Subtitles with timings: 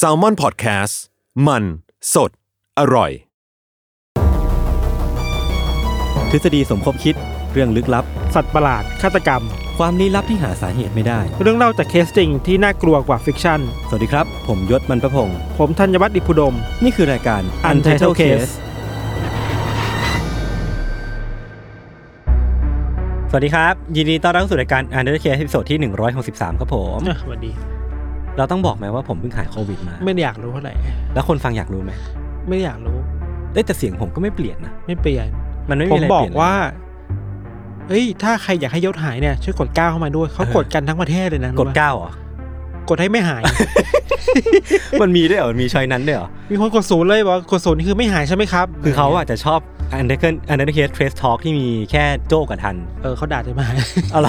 [0.00, 0.94] s a l m o n PODCAST
[1.46, 1.64] มัน
[2.14, 2.30] สด
[2.78, 3.10] อร่อย
[6.30, 7.14] ทฤษฎีสมคบคิด
[7.52, 9.42] เรื่องลึกลับ สัตว์ประหลาด ฆาตกรรม
[9.78, 18.52] ความลี้ลับที่หาสาเหตุไม่ได้ เรื่องเล่าจากเคสจริงที่น่ากลัวกว่า fiction สวัสดีครับ ผมยชญ์ บรรพพงศ์ผมธัญวัฒน์อิพภูดม นี่คือรายการ Untitled Case
[23.30, 25.78] สวัสดีครับ ยินดีต้อนรับสู่รายการ Untitled Case ตอนที่
[26.18, 27.52] 163 ครับผม อะสวัสดี
[28.38, 30.74] เราต้องบอกไหมว่าผมเพิ่งหายโควิดมาไม่ได้อยากรู้เท่าไหร่
[31.14, 31.92] แล้วคนฟังอยากรู้ไหม
[32.48, 32.98] ไม่ได้อยากรู้
[33.52, 35.26] เอ้ยแต่เสียงผมก็ไม่เปลี่ยนนะไม่เปลี่ยน
[35.68, 36.54] มันไม่ผมีมอะไรบอเปลี่กยนเลยว่า
[37.88, 42.12] เฮ้ย ถ้าใครอยากให้ยศหายเนี่ยช่วยกดก้าวเข้ามาด้วยเขาเออกดกันทั้งประเทศเลยนะกดรู้ปะเก้าเหรอ
[42.88, 43.42] กดให้ไม่หาย
[45.02, 49.60] มันมีด้วยเหรอ มีชอยนั้นด้วยเหรอ มีคนกดศูนย์เลยบอกว่ากดศูนย์นี่คือไม่หายใช่ไหมครับ คือเขาอาจจะชอบ
[49.98, 53.66] Untitled Untitled Case Trace Talk ที่มีแค่โจ้กับทัน เออเขาด่าจะมา
[54.14, 54.28] อะไร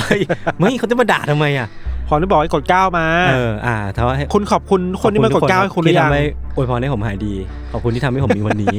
[0.59, 1.67] ไม่เขาจะมาด่าทำไมอะ
[2.07, 7.33] ขอที่บอกให้กดก้าวมาเอออ่าถ้าว่าให้คุณขอบคุณคนที่มากดก้าวให้คุณหรืที่อยังทำให้อวยพรให้ผมหายดี
[7.71, 8.77] ขอบคุณที่ทำให้ผมมีวันนี้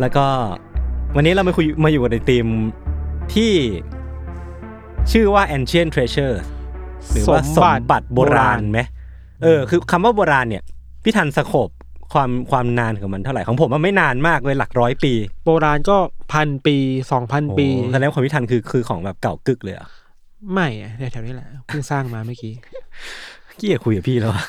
[0.00, 0.26] แล้วก็
[1.16, 2.46] วันนี้เรามาคุยมาอยู่กันในทีม
[3.34, 3.52] ที่
[5.12, 6.36] ชื่อว่า ancient treasure
[7.12, 8.80] หรือว่าสมบัติโบราณไหม
[9.42, 10.62] เออ คือคำว่าโบราณเนี่ย
[11.04, 11.68] พี่ทันสโคบ
[12.12, 15.12] ความความนานของมันเท่าไหร่ของผมมันไม่นานมากเลยหลักร้อยปี
[15.46, 15.96] โบราณก็
[16.32, 16.76] พันปี
[17.12, 19.88] สองพันปีโอ้แสดงว่าของพี่ทันคือคือของแบบเก่ากึกเลยเหรอะ
[20.52, 22.54] ไม่อะแถวๆนี้แหละเพิ่งสร้างมาเมื่อกี้
[23.58, 24.42] เกี้ยคุยกับพี่แล้วอะ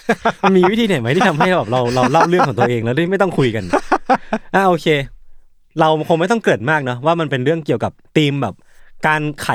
[0.43, 3.63] มันมีวิธีไหนไหมที่ทำให้แบบเราเราเล่าเรื่องของตัวเองแล้วได้ไม่ต้องคุยกัน
[4.55, 4.87] อ่าโอเค
[5.79, 8.55] เราคงไม่ต้องเกริดมากเนาะว่ามันเป็นเรื่องเกี่ยวกับธีมแบบ
[9.07, 9.49] การไข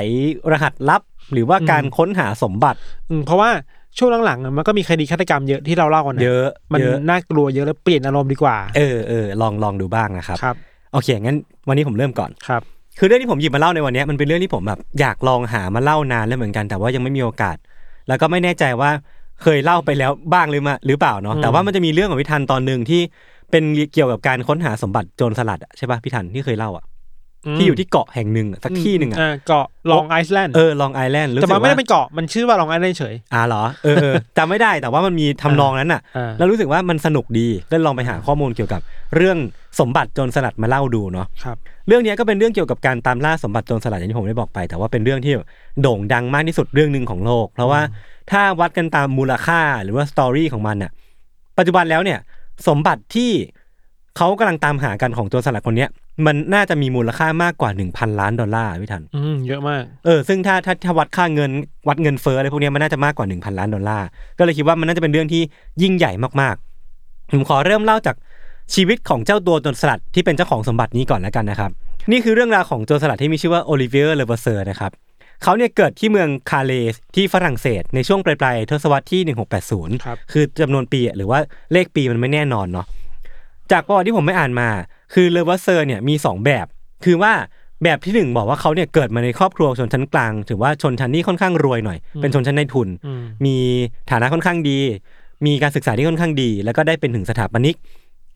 [0.53, 2.78] รหัสลับ หรือว่าการค้นหาสมบัติ
[3.10, 3.50] อืมเพราะว่า
[3.98, 10.56] ช่วงหลังๆอะมันก็มีคดีฆาตกรรมเยอะที่เราเล่ากันนเยอะ มันเยอะน่ากลัวเยอะแล้วเปลี่ยนอารมณ์ดีกว่า เออเออลองลองดูบ้างนะครับครับ
[10.92, 11.37] โอเคงั้น
[11.69, 12.62] วันนี้ผมเริ่มก่อนครับ
[12.98, 17.56] คือเรื่องที่ผมหยิบมาเล่าในวันนี้มันเป็นเรื่องที่ผมแบบอยากลองหามาเล่านานแล้วเหมือนกัน แต่ว่ายังไม่มีโอกาส
[18.08, 18.91] แล้วก็ไม่แน่ใจว่า
[19.42, 23.00] เคยเล่าไปแล้วบ้างหรือมาหรือเปล่าเนาะอืมแต่ว่ามันจะมีเรื่องของพี่ทันตอนหนึ่งที่
[23.50, 26.84] เป็นเกี่ยวกับการค้นหาสมบัติโจรสลัดอะใช่ป่ะพี่ทันที่เคยเล่าอะ
[27.56, 38.80] ที่อยู่ที่เกาะแห่งหนึ่งอะสักที่หนึ่งอะาเกาะลองไอซ์แลนด์เออลองไอแลนด์รู้แต่สึมันกไม่ว่าได้เป็นเกาะมันชื่อว่าลองไอซ์แลนด์เฉยอ่าเหรอเออเออจำไม่ได้แต่ว่ามันมีทำนองนั้นอะอ่าแล้วรู้สึกว่ามันสนุกดีก็ลองไปหาข้อมูลเกี่ยวกับ
[39.16, 39.38] เรื่อง
[39.80, 41.56] สมบัติโจรสลัดมาเล่าดูเนาะครับ
[41.88, 45.32] เรื่องเนี้ยก็เป็นเรื่องเกี่ยวกับการตามล่าสมบัติโจรสลัดอย่างที่ผมได้บอกไป แต่ว่าเป็นเรื่องที่
[45.82, 47.80] โด่งดังมากที่สุดเรื่องหนึ่งของโลก เพราะว่า
[48.30, 50.91] ถ้าวัดกันตามมูลค่าหรือว่าสตอรี่ของมันน่ะ
[51.59, 52.19] ปัจจุบันแล้วเนี่ย
[52.69, 53.30] สมบัติที่
[54.16, 55.91] เขากำลังตามหากันของโจรสลัดคนเนี้ย
[56.26, 61.50] มันน่าจะมีมูลค่ามากกว่า 1,000 ล้านดอลลาร์พี่ธัญอืมเยอะมากเออซึ่งถ้าถ้าถ้าวัดค่าเงิน
[61.88, 64.06] วัดเงินเฟ้ออะไรพวกเนี้ยมันน่าจะมากกว่า 1,000 ล้านดอลลาร์
[64.38, 65.42] ก็เลยคิดว่ามันน่าจะเป็นเรื่องที่
[65.82, 68.16] ยิ่งใหญ่มากๆผมขอเริ่มเล่าจาก
[68.74, 71.70] ชีวิตของเจ้าตัวโจรสลัดที่เป็นเจ้าของสมบัตินี้ก่อนแล้วกันนะครับ
[72.10, 74.92] นี่คือเรื่องราวของโจรสลัดที่มีชื่อว่าโอลิเวียร์เลเวอร์เซอร์นะครับ
[75.42, 81.38] เขาเนี่ยเกิดที่เมืองคาเลสที่ฝรั่งเศส ในช่วงปลายๆทศวรรษที่ 1680ครับคือจำนวนปีหรือว่า
[81.72, 82.86] เลขปีมันไม่แน่นอนเนาะ
[83.72, 84.68] จากประวัติที่ผมไปอ่านมา
[85.14, 86.66] คือเลเวอร์เซอร์เนี่ยมีสองแบบ
[87.04, 87.32] คือว่า
[87.84, 93.56] แบบที่หนึ่งบอกว่าเขาเนี่ยเกิดมาในครอบครัวชนชั้นกลาง ถือว่าชนชั้นที่ค่อนข้างรวยหน่อย เป็นชนชั้นนายทุนอืมมี
[94.10, 94.78] ฐานะค่อนข้างดี
[95.46, 97.76] มีการศึกษาที่ค่อนข้างดี แล้วก็ได้เป็นถึงสถาปนิก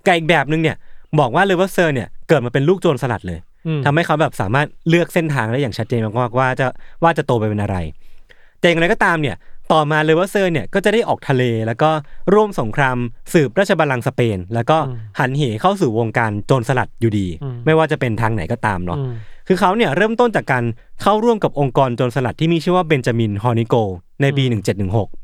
[0.06, 0.76] กับอีกแบบหนึ่งเนี่ย
[1.20, 6.66] บอกว่าเลเวอร์เซอร์เนี่ยเกิดมาเป็นลูกโจรสลัดเลยอืมทำให้เขาแบบสามารถเลือกเส้นทางได้อย่างชัดเจนมากๆว่าจะ
[7.02, 7.76] ว่าจะโตไปเป็นอะไร
[8.60, 9.36] แต่อย่างไรก็ตามเนี่ย
[9.72, 11.90] ต่อมาเลเวอร์เซอร์เนี่ยก็จะได้ออกทะเลแล้วก็
[12.34, 12.96] ร่วมสงคราม
[13.32, 14.78] สืบราชบัลลังก์สเปน แล้วก็
[15.18, 17.26] หันเหเข้าสู่วงการโจรสลัดอยู่ดี
[17.66, 19.12] ไม่ว่าจะเป็นทางไหนก็ตามเนาะอืม
[19.48, 20.64] คือเขาเนี่ยเริ่มต้นจากการ
[21.02, 23.74] เข้าร่วมกับองค์กรโจรสลัดที่มีชื่อว่าเบนจามินฮอร์นิโกลด์
[24.22, 24.44] ในปี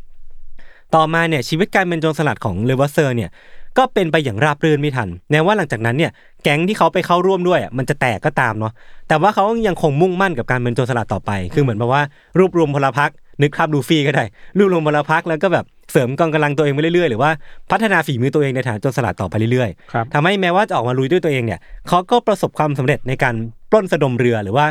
[0.07, 3.31] 1716 ต่อมาเนี่ยชีวิตการเป็นโจรสลัดของเลเวอร์เซอร์เนี่ย
[3.79, 6.11] ก็เป็นไปอย่างราบรื่นพี่ธัญแม้ว่าหลังจากนั้นเนี่ย
[6.43, 8.73] แก๊งที่เขาไปเข้าร่วมด้วยอะมันจะแตกก็ตามเนาะ
[9.09, 12.03] แต่ว่าเขายังคงมุ่งมั่นกับการเป็นโจรสลัดต่อไป คือเหมือนแบบว่า
[12.39, 13.11] รวบรวมพลพรรค
[13.43, 14.25] นึกภาพลูฟี่ก็ได้
[14.59, 17.31] รวบรวมพลพรรคแล้วก็แบบเสริมกองกำลังตัวเองไปเรื่อยๆ หรือว่า
[17.71, 23.35] พัฒนาฝีมือตัวเองในฐานโจรสลัดต่อไปเรื่อยๆครับทำให้แม้ว่าจะออกมาลุยด้วยตัวเองเนี่ยเขาก็ประสบความสำเร็จในการ
[23.71, 24.67] ปล้นสะดมเรือหรือว่า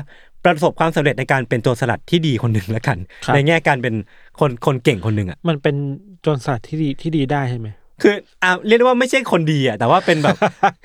[0.45, 3.95] ประสบความสำเร็จในการเป็นโจรสลัดที่ดีคนหนึ่งแล้วกันครับในแง่การเป็น
[4.39, 5.75] คนคนเก่งคนหนึ่งอะมันเป็น
[6.21, 7.68] โจรสลัดที่ดีที่ดีได้ใช่ไหม
[8.01, 10.36] คืออ่าเรียกได้ว่าไม่ใช่คนดีอะแต่ว่าเป็นแบบ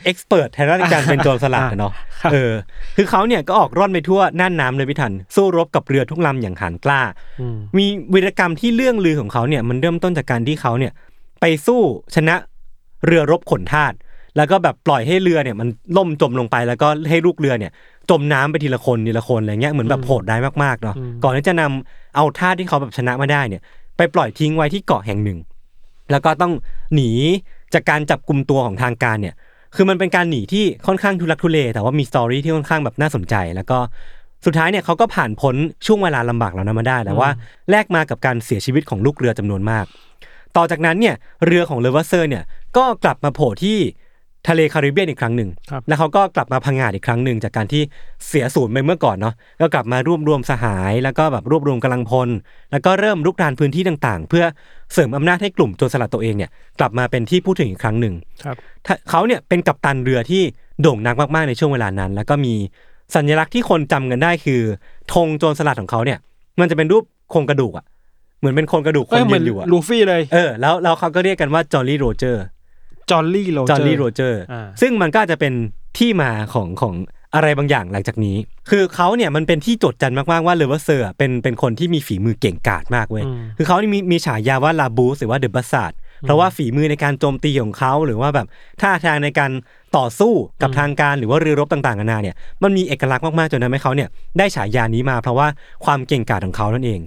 [0.05, 1.93] เอ็กซ์เพรสทางด้านการเป็นโจรสลัดอะเนาะ
[2.23, 2.53] ครับเออ
[2.97, 7.01] คือเขาเนี่ยก็ออกร่อนไปทั่วน่านน้ำเลยพี่ทัน สู้รบกับเรือทุกลำอย่างหานกล้า
[7.41, 10.93] อืมมีวีรกรรมที่เรื่องลือของเขาเนี่ยมันเริ่มต้นจากการที่เขาเนี่ย
[11.41, 11.81] ไปสู้
[12.15, 12.35] ชนะ
[13.07, 13.93] เรือรบขนทาส
[14.37, 17.73] แล้วก็แบบปล่อยให้เรือเนี่ยมันล่มจมลงไปแล้วก็ให้ลูกเรือเนี่ย
[18.11, 23.63] จมน้ำไปทีละคนทีละคนอะไรเงี้ยเหมือนแบบโหดร้ายมากๆเนาะก่อนที่จะนำเอาทาสที่เขาแบบชนะมาได้เนี่ย
[23.97, 25.39] ไปปล่อยทิ้งไว้ที่เกาะแห่งหนึ่ง
[26.11, 26.53] แล้วก็ต้อง
[26.95, 27.11] หนี
[27.75, 29.35] จากการจับกลุ่มตัวของทางการเนี่ย
[29.75, 33.79] คือมันเป็นการหนีที่ค่อนข้างทุลักทุเล แต่ว่ามี story ที่ค่อนข้างแบบน่าสนใจ แล้วก็
[34.47, 35.55] สุดท้ายเนี่ยเขาก็ผ่านพ้น
[35.87, 37.31] ช่วงเวลาลำบากเหล่านั้นมาได้แต่ว่า
[37.71, 39.85] แลกมากับการเสียชีวิตของลูกเรือจำนวนมาก
[40.57, 41.15] ต่อจากนั้นเนี่ย
[41.47, 42.45] เรือของเลเวอร์เซอร์เนี่ย
[42.77, 43.79] ก็กลับมาโผล่ที่
[44.49, 47.83] ทะเลคาริบเบียนอีกครั้งหนึ่งครับแล้วเขาก็กลับมาพังงาดอีกครั้งหนึ่งจากการที่
[48.29, 52.29] เสียศูนย์ไปเมื่อก่อนเนาะก็กลับมารวบรวมสหาย แล้วก็แบบรวบรวมกำลังพล
[52.73, 54.45] แล้วก็เริ่มรุกรานพื้นที่ต่างๆ เพื่อ
[54.93, 56.51] เสริมอำนาจให้กลุ่มโจรสลัดตัวเองเนี่ย
[56.81, 58.15] กลับมาเป็นที่พูดถึงอีกครั้งหนึ่ง
[58.45, 58.57] ครับ
[58.87, 60.43] ถ้าเขาเนี่ยเป็นกัปตันเรือที่
[60.83, 62.55] โด่งดังมากๆในช่วงเวลานั้น แล้วก็มี
[63.15, 64.61] สัญลักษณ์ที่คนจำกันได้คือ
[65.13, 66.19] ธงโจรสลัดของเขาเนี่ย
[66.61, 67.85] มันจะเป็นรูปโครงกระดูกอะ
[68.39, 75.53] เหมือนเป็นโครงกระดูกคนเหมืยือนนอยู่อะเอ้ยเหมือนลูฟี่เลยเออแล้วแล้วเขาก็เรียกกันว่า Jolly Roger Jolly Roger Jolly Roger อ่าซึ่งมันก็อาจจะเป็น
[75.99, 76.95] ที่มาของของ
[77.35, 78.37] อะไรบางอย่างหลังจากนี้
[78.71, 83.25] คือเขาเนี่ยมันเป็นที่จดจำมากๆว่าเลเวอร์เซอร์เป็นเป็นคนที่มีฝีมือเก่งกาจมากเว้ย
[83.57, 85.93] คือเขานี่มีมีฉายาว่า La Buse หรือว่า The Buzzard
[86.23, 88.47] เพราะว่าฝีมือในการโจมตีของเขาหรือว่าแบบ
[88.81, 89.51] ท่าทางในการ
[89.97, 90.33] ต่อสู้
[90.63, 95.49] กับทางการหรือว่าเรือรบต่างๆนานาเนี่ยมันมีเอกลักษณ์มากๆจนทำให้เขาเนี่ยได้ฉายานี้มาเพราะว่า
[95.85, 97.01] ความเก่งกาจของเขานั่นเอง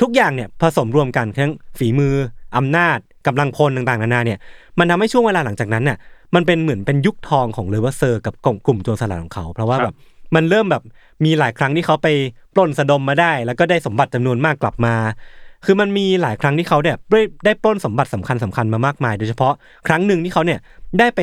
[0.00, 2.14] ทุกอย่างเนี่ยผสมรวมกันทั้งฝีมือ
[2.56, 4.38] อำนาจ กำลังพลต่างๆนานาเนี่ย
[4.78, 5.98] มันทำให้ช่วงเวลาหลังจากนั้นน่ะ
[6.34, 9.96] มันเป็นเหมือนเป็นยุคทองของเลเวอร์เซอร์กับกลุ่มกลุ่มโจรสลัดของเขา เพราะว่าครับแบบ
[10.34, 10.82] มันเริ่มแบบ
[11.24, 12.08] มีหลายครั้งที่เขาไป
[12.54, 14.94] ปล้นสะดมมาได้ แล้วก็ได้สมบัติจำนวนมากกลับมา
[15.64, 19.52] คือมันมีหลายครั้งที่เขาเนี่ยได้ได้ปล้นสมบัติสำคัญสำคัญมามากมาย โดยเฉพาะ
[19.86, 20.58] ครั้งหนึ่งที่เขาเนี่ย
[20.98, 21.20] ได้ไป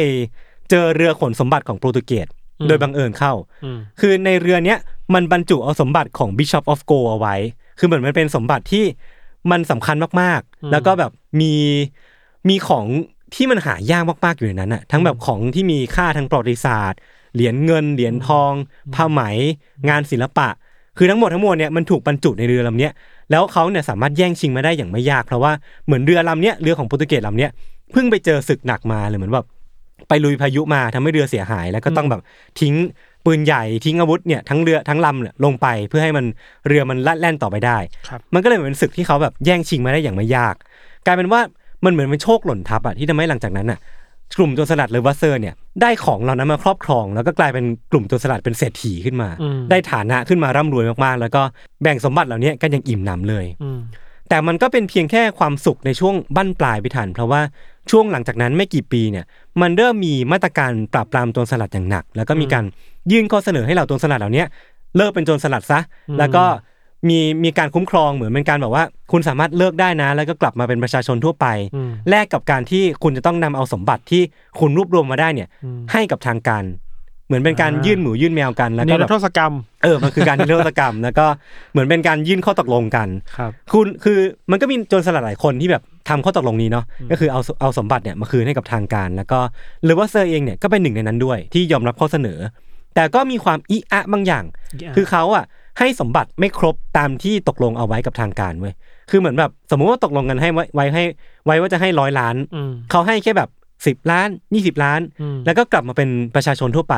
[0.69, 2.27] เจอเรือขนสมบัติของโปรตุเกส
[2.67, 3.33] โดยบังเอิญเข้า
[3.63, 4.77] อืมคือในเรือเนี้ย
[5.13, 7.35] มันบรรจุเอาสมบัติของ Bishop of Goa เอาไว้
[7.79, 8.85] คือเหมือนมันเป็นสมบัติที่
[9.51, 11.11] มันสำคัญมากๆ แล้วก็แบบ
[11.41, 11.53] มี
[12.49, 12.85] มีของ
[13.35, 16.99] ที่มันหายากมากๆอยู่ในนั้นอะทั้งแบบของที่มีค่าทางประวัติศาสตร์
[17.33, 18.51] เหรียญเงิน เหรียญทอง
[18.95, 19.21] ผ้าไหม
[19.89, 20.49] งานศิลปะ
[20.97, 22.91] คือทั้งหมดทั้งมวลเนี่ยมันถูกบรรจุในเรือลำเนี้ย
[23.31, 25.51] แล้วเขาเนี่ยสามารถแย่งชิงมาได้อย่างไม่ยากเพราะว่า
[25.85, 27.51] เหมือนเรือลำเนี้ยเรือของโปรตุเกสลำเนี้ย
[27.91, 29.47] เพิ่งไปเจอศึกหนักมาเลยเหมือนแบบ
[30.07, 32.21] ไปลุยพายุมาทำให้เรือเสียหาย แล้วก็ต้องแบบ
[32.59, 32.73] ทิ้ง
[33.25, 36.25] ปืนใหญ่ทิ้งอาวุธเนี่ยทั้งเรือทั้งลำเนี่ยลงไปเพื่อให้มัน
[36.67, 37.77] เรือมันลัดแล่นต่อไปได้
[38.07, 40.55] ครับมันก็เลยเหมือนเป็นศึกที่เขาแบบแย่งชิงมาได้อย่างไม่ยาก
[41.05, 41.41] กลายเป็นว่า
[41.85, 43.79] มันเหมือนเป็นโชคหล่นทับอะที่ทำให้หลังจากนั้นอะ
[44.37, 51.41] กลุ่มโจรสลัดเลวัสเซอร์เนี่ยได้ของเหล่านั้นมาครอบครอง แล้วก็กลายเป็นกลุ่มโจรสลัดเป็นเศรษฐีขึ้นมาอืมได้ฐานะขึ้นมาร่ำรวยมากๆ แล้วก็
[51.81, 53.79] แบ่งสมบัติเหล่านี้กันอย่างอิ่มหนำเลยอืม
[54.29, 57.41] แต่มันก็เป็นเพียงแค่ความสุขในช่วงบั้นปลายไปทันเพราะว่า
[57.91, 59.25] ช่วงหลังจากนั้นไม่กี่ปีเนี่ย
[59.61, 62.65] มันเริ่มมีมาตรการปราบปรามโจรสลัดอย่างหนัก แล้วก็มีการ
[63.11, 64.43] ยื่นข้อเสนอให้เหล่าโจรสลัดเหล่านี้
[64.97, 65.79] เลิกเป็นโจรสลัดซะ
[66.19, 66.43] แล้วก็
[67.09, 74.21] มีมีการคุ้มครองเหมือนเป็นการแบบว่า คุณสามารถเลิกได้นะ แล้วก็กลับมาเป็นประชาชนทั่วไปอืมแลกกับการที่คุณจะต้องนำเอาสมบัติที่
[74.59, 76.63] คุณรวบรวมมาได้เนี่ยอืมให้กับทางการ
[77.27, 79.53] เหมือนเป็นการอ่ายื่ยื่นหมูยื่นแมวกันแล้วในก็รัแบบทศกรรม
[79.83, 81.25] เออมันคือการนิรโทษกรรม แล้วก็
[81.71, 83.07] เหมือนเป็นการยื่นข้อตกลงกัน
[83.37, 84.19] ครับคุณคือ
[84.51, 89.39] มันก็มีโจรสลัดหลายคนที่แบบทำข้อตกลงนี้เนาะก็คือเอาเอาสมบัติเนี่ยมาคืนให้กับทางการ แล้วก็
[89.85, 92.39] เลเวอร์เซอร์เองเนี่ยก็เป็นหนึ่งในนั้นด้วยที่ยอมรับข้อเสนอ
[92.95, 94.43] แต่ก็มีความอิอะบางอย่าง
[94.73, 95.45] อิอะคือเขาอะ
[95.79, 98.73] ให้สมบัติไม่ครบตามที่ตกลงเอาไว้กับทางการเว้ย
[99.09, 101.03] คือเหมือนแบบสมมุติว่าตกลงกันให้ไว้ไว้ให้
[101.45, 103.49] ไว้ว่าจะให้ร้อยล้านอืมเขาให้แค่แบบ
[103.87, 106.95] สิบล้านยี่สิบล้านอืมแล้วก็กลับมาเป็นประชาชนทั่วไป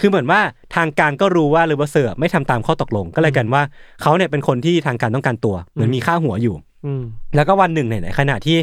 [0.00, 0.40] คือเหมือนว่า
[0.76, 3.62] ทางการก็รู้ว่าเลเวอร์เซอร์ไม่ทำตามข้อตกลงก็เลยกลายเป็นว่า
[4.02, 7.02] เขาเนี่ยเป็นคนที่ทางการต้องการตัว เหมือนมีค่าหัวอยู่อืม
[7.36, 8.56] แล้วก็วันหนึ่งเนี่ยในขณะที่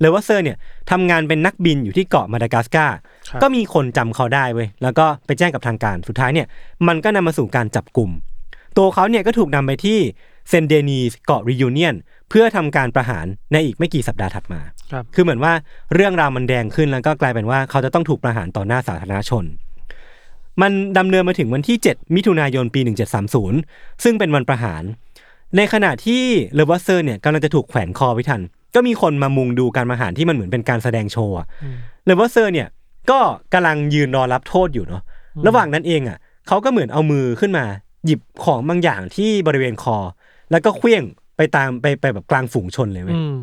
[0.00, 0.56] เลเวอร์เซอร์เนี่ย
[0.90, 2.96] ทำงานเป็นนักบินอยู่ที่เกาะมาดากัสการ์
[3.28, 6.46] ครับก็มีคนจำเขาได้เว้ยแล้วก็ไปแจ้งกับทางการสุดท้ายเนี่ย
[6.88, 8.10] มันก็นำมาสู่การจับกลุ่ม
[8.78, 9.98] ตัวเขาเนี่ยก็ถูกนำไปที่
[10.48, 11.94] เซนเดนีสเกาะริยูเนียน
[12.28, 14.60] เพื่อทำการประหารในอีกไม่กี่สัปดาห์ถัดมา
[14.92, 15.52] ครับคือเหมือนว่า
[15.94, 19.44] เรื่องราวมันแดงขึ้นแล้วก็กลายเป็นว่าเขาจะต้องถูกประหารต่อหน้าสาธารณชน
[20.62, 22.80] มันดำเนินมาถึงวันที่ 7 มิถุนายนปี
[23.42, 24.82] 1730 ซึ่งเป็นวันประหาร
[25.56, 26.22] ในขณะที่
[26.54, 28.42] เลเวอร์เซอร์เนี่ยกำลังจะถูกแขวนคอเว้ยทัน
[28.74, 31.46] ก็มีคนมามุงดูการประหารที่มันเหมือนเป็นการแสดงโชว์อะ
[32.06, 32.68] เลเวอร์เซอร์เนี่ย
[33.10, 33.18] ก็
[33.52, 35.02] กำลังยืนรอรับโทษอยู่เนาะ
[35.46, 37.64] ระหว่างนั้นเองอะเขาก็เหมือนเอามือขึ้นมา
[38.04, 39.96] หยิบของบางอย่างที่บริเวณคอ
[40.50, 41.02] แล้วก็เขวี้ยง
[41.36, 43.34] ไปตามไปไปแบบกลางฝูงชนเลยเว้ยอืม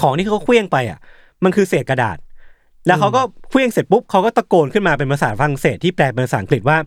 [0.00, 0.98] ของที่เขาเขวี้ยงไปอะ
[1.44, 2.18] มันคือเศษกระดาษ
[2.86, 6.78] แล้วเขาก็เขวี้ยงเสร็จปุ๊บเขาก็ตะโกนขึ้นมาเป็นภาษาฝรั่งเศสที่แปลเป็นภาษาอังกฤษว่า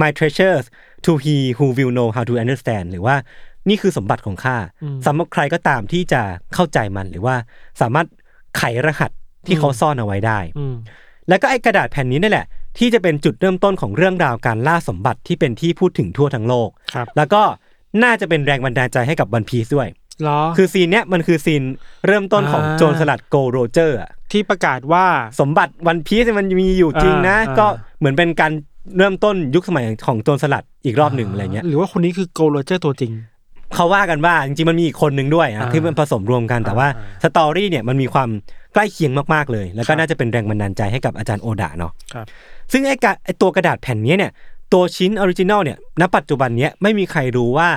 [0.00, 0.66] my treasures
[1.04, 3.16] to he who will know how to understand หรือว่า
[3.68, 4.56] นี่คือสมบัติของข้า
[5.06, 6.20] สำหรับใครก็ตามที่จะ
[6.54, 7.36] เข้าใจมันหรือว่า
[7.80, 8.06] สามารถ
[8.56, 9.10] ไขรหัส
[9.46, 10.74] ที่เขาซ่อนเอาไว้ได้อืม
[11.28, 12.46] แล้วก็ไอ้กระดาษแผ่นนี้นี่แหละ
[12.78, 17.42] ที่จะเป็นจุดเริ่มต้นของเรื่องราวการล่าสมบัติที่เป็นที่พูดถึงทั่วทั้งโลกครับแล้วก็
[18.02, 19.88] น่าจะเป็นแรงบันดาลใจให้กับวันพีซด้วย
[20.22, 21.62] เหรอคือ scene เนี้ยมันคือ scene
[22.06, 25.06] เริ่มต้นของอ่าโจรสลัดโกลโรเจอร์อะที่ประกาศว่า
[25.40, 27.66] สมบัติวันพีซมันมีอยู่จริงนะอ่าก็
[27.98, 28.52] เหมือนเป็นการ
[28.98, 33.12] เริ่มต้นยุคสมัยของโจรสลัดอีกรอบหนึ่งอะไรเงี้ยหรือว่าคนนี้คือโกลโรเจอร์ตัวจริง
[33.76, 38.28] เขาว่ากันว่าจริงๆมันมีอีกคนหนึ่งด้วยนะอ่าที่มันผสมรวมกันแต่ว่าอ่า story เนี่ยมันมีความ
[38.74, 42.26] ใกล้เคียงมากๆเลย แล้วก็ครับน่าจะเป็นแรงบันดาลใจให้กับอาจารย์โอดะเนาะครับ
[42.72, 44.32] ซึ่งไอ้กะไอ้ตัวกระดาษแผ่นเนี้ยเนี่ย
[44.72, 47.68] ตัวชิ้น original เนี่ยณปัจจุบันเนี้ยไม่มีใครรู้ว่า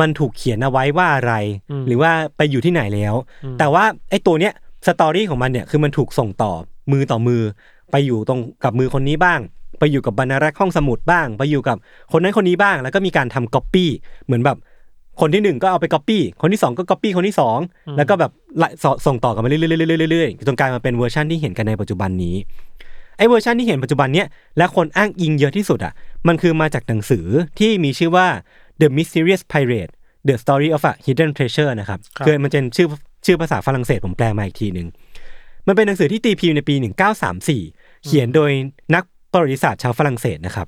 [0.00, 1.34] มันถูกเขียนเอาไว้ว่าอะไร
[1.70, 3.14] อืมหรือว่าไปอยู่ที่ไหนแล้ว
[3.44, 4.52] อืมแต่ว่าไอ้ตัวเนี้ย
[4.86, 6.52] story ของมันเนี่ยคือมันถูกส่งต่อ
[6.92, 7.42] มือต่อมือ
[7.90, 9.40] ไปอยู่ตรงกับมือคนนี้บ้าง
[9.78, 11.76] ไปอยู่กับบรรณารักษ์ห้องสมุดบ้าง ไปอยู่กับ
[12.12, 13.90] คนนั้นคนนี้บ้าง แล้วก็มีการทำก๊อปปี้
[14.24, 14.56] เหมือนแบบ
[15.20, 17.58] คนที่หนึ่งก็เอาไปก๊อปปี้คนที่สองก็ก๊อปปี้คนที่สอง
[17.96, 19.58] แล้วก็แบบไล่ส่งต่อกันมาเรื่อ
[20.06, 22.36] ยๆเรื่อยๆจนกลายมาเป็นเวอร์ชันที่เห็นกันในปัจจุบันนี้
[23.16, 24.26] ไอ้เวอร์ชันที่เห็นปัจจุบันเนี้ย
[24.58, 25.92] และคนอ้างอิงเยอะที่สุดอะ
[26.28, 27.26] มันคือมาจากหนังสือ
[27.58, 28.26] ที่มีชื่อว่า
[28.80, 29.92] The Mysterious Pirate
[30.28, 32.86] The Story of a Hidden Treasure นะครับครับคือมันเป็นชื่อ
[33.26, 34.88] ชื่อภาษาฝรั่งเศสผมแปลมาอีกทีหนึ่ง
[35.66, 36.74] มันเป็นหนังสือที่ตีพิมพ์ในปี
[37.40, 38.50] 1934 เขียนโดย
[38.94, 40.66] นักประวัติศาสตร์ชาวฝรั่งเศสนะครับ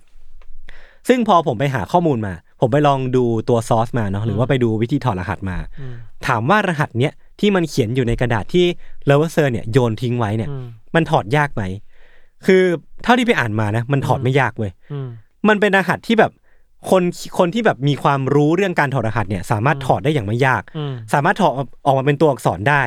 [1.08, 5.94] ซึ่งพอผมไปหาข้อมูลมา ผมไปลองดูตัวซอสมาเนาะหรือว่าไปดูวิธีถอดรหัสมาอืม
[6.26, 8.66] ถามว่ารหัสเนี้ยที่มันเขียนอยู่ในกระดาษที่
[9.06, 10.64] เลเวอร์เซอร์เนี่ยโยนทิ้งไว้เนี่ยอืม
[10.94, 11.62] มันถอดยากไหม
[12.46, 12.62] คือ
[13.02, 15.08] เท่าที่ไปอ่านมานะ มันถอดไม่ยากเว้ยอืม
[15.48, 16.32] มันเป็นรหัสที่แบบ
[16.90, 17.02] คน
[17.38, 21.52] คนที่แบบมีความรู้เรื่องการถอดรหัสเนี่ย สามารถถอดได้อย่างไม่ยากอืมสามารถถอด
[21.86, 22.82] ออกมาเป็นตัวอักษรได้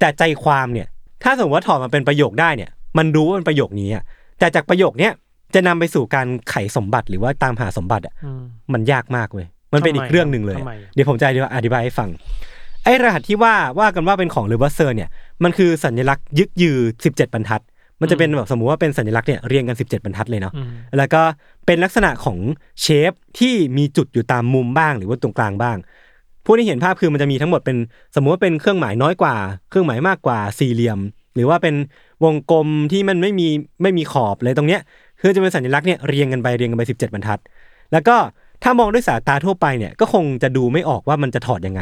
[0.00, 0.86] แต่ใจความเนี่ย
[1.22, 4.02] ถ้าสมมติว่าถอดมาเป็นประโยคได้เนี่ย มันรู้ว่าเป็นประโยคนี้อะ
[4.38, 5.12] แต่จากประโยคเนี้ย
[5.54, 8.42] จะนำไปสู่การไขสมบัติหรือว่าตามหาสมบัติอะอืม
[8.72, 12.08] มันยากมากเว้ยมันเป็นทำไมอีกเรื่องหนึ่งเลยทำไมเดี๋ยวผมจะอธิบายให้ฟัง
[12.84, 15.08] ไอ้รหัสที่ว่าว่ากันว่าเป็นของเลเวอร์เซอร์เนี่ย
[15.44, 17.62] มันคือสัญลักษณ์ยึกยือ 17 บรรทัด
[18.00, 20.68] มันจะเป็นแบบสมมุติว่าเป็นสัญลักษณ์เนี่ยเรียงกัน 17 บรรทัดเลยเนาะอืม
[20.98, 21.22] แล้วก็
[21.66, 22.38] เป็นลักษณะของ
[22.80, 25.76] เชฟที่มีจุดอยู่ตามมุมบ้างหรือว่าตรงกลางบ้าง
[26.44, 27.76] ผู้ที่เห็นภาพคือมันจะมีทั้งหมดเป็น
[28.16, 29.34] สมมุติว่าเป็นเครื่องหมายน้อยกว่า
[29.70, 30.98] เครื่องหมายมากกว่าสี่เหลี่ยม
[31.34, 31.74] หรือว่าเป็น
[32.24, 33.48] วงกลมที่มันไม่มี
[33.82, 34.80] ไม่มีขอบเลยตรงเนี้ย
[35.22, 37.38] คือจะเป็นสัญลักษณ์เนี่ยเรียงกันไปเรียงกันไป 17 บรรทัด
[37.92, 38.16] แล้วก็
[38.62, 41.80] ถ้ามองด้วยสายตาทั่วไปเนี่ยก็คงจะดูไม่ออกว่ามันจะถอดยังไง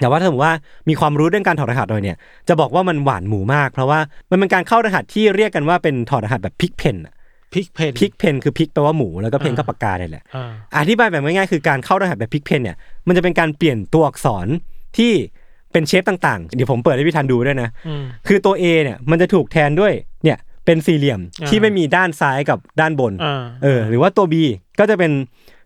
[0.00, 0.54] แต่ว่าถ้าสมมติว่า
[0.88, 2.16] มีความรู้เรื่องการถอดรหัสหน่อยเนี่ย
[2.48, 3.98] จะบอกว่ามันหวานหมูมาก เพราะว่า
[4.30, 6.96] มันเป็นการเข้ารหัสที่เรียกกันว่าเป็นถอดรหัสแบบ Pigpen
[7.52, 14.46] Pigpen Pigpen คือ Pig แปลว่าหมูแล้วก็ pen ก็ปากกาเนี่ยแหละอ่าอธิบายแบบง่ายๆคือการเข้ารหัสแบบ Pigpen เนี่ยมันจะเป็นการเปลี่ยนตัวอักษร
[14.96, 15.12] ที่
[15.72, 19.92] เป็น shape ต่างๆ เดี๋ยวผมเปิดให้พี่ทันดูด้วยนะอืมคือตัว A เนี่ยมันจะถูกแทนด้วย
[20.24, 24.34] เนี่ย เป็นสี่เหลี่ยมอ่าที่ไม่มีด้านซ้ายกับด้านบนอ่าเออ หรือว่าตัว B
[24.78, 25.12] ก็จะเป็น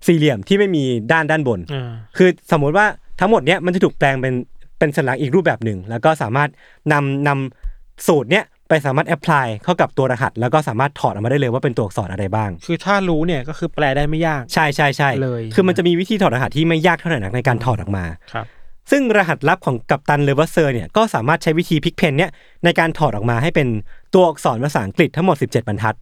[0.06, 2.86] สี่เหลี่ยมที่ไม่มีด้านด้านบนอ่าคือสมมุติว่า
[3.20, 4.34] ทั้งหมดเนี้ยมันจะถูกแปลงเป็น
[4.78, 6.48] เป็นสัญลักษณ์อีกรูปแบบหนึ่ง แล้วก็สามารถ
[6.92, 18.46] นำนำสูตรเนี้ยไปสามารถ apply เข้ากับตัวรหัส แล้วก็สามารถถอดออกมาได้เลยว่าเป็นตัวอักษรอะไรบ้าง คือถ้ารู้เนี่ยก็คือแปลได้ไม่ยากใช่ใช่ใช่เลย คือมันจะมีวิธีถอดรหัสที่ไม่ยากเท่าไหร่นักในการถอดออกมาครับ
[18.90, 22.30] ซึ่งรหัสลับของกัปตันเลเวอร์เซอร์เนี่ยก็สามารถใช้วิธี Pigpen เนี่ย
[22.64, 23.68] ในการถอดออกมาให้เป็น
[24.14, 25.94] ตัวอักษรภาษาอังกฤษทั้งหมด 17 บรรทัด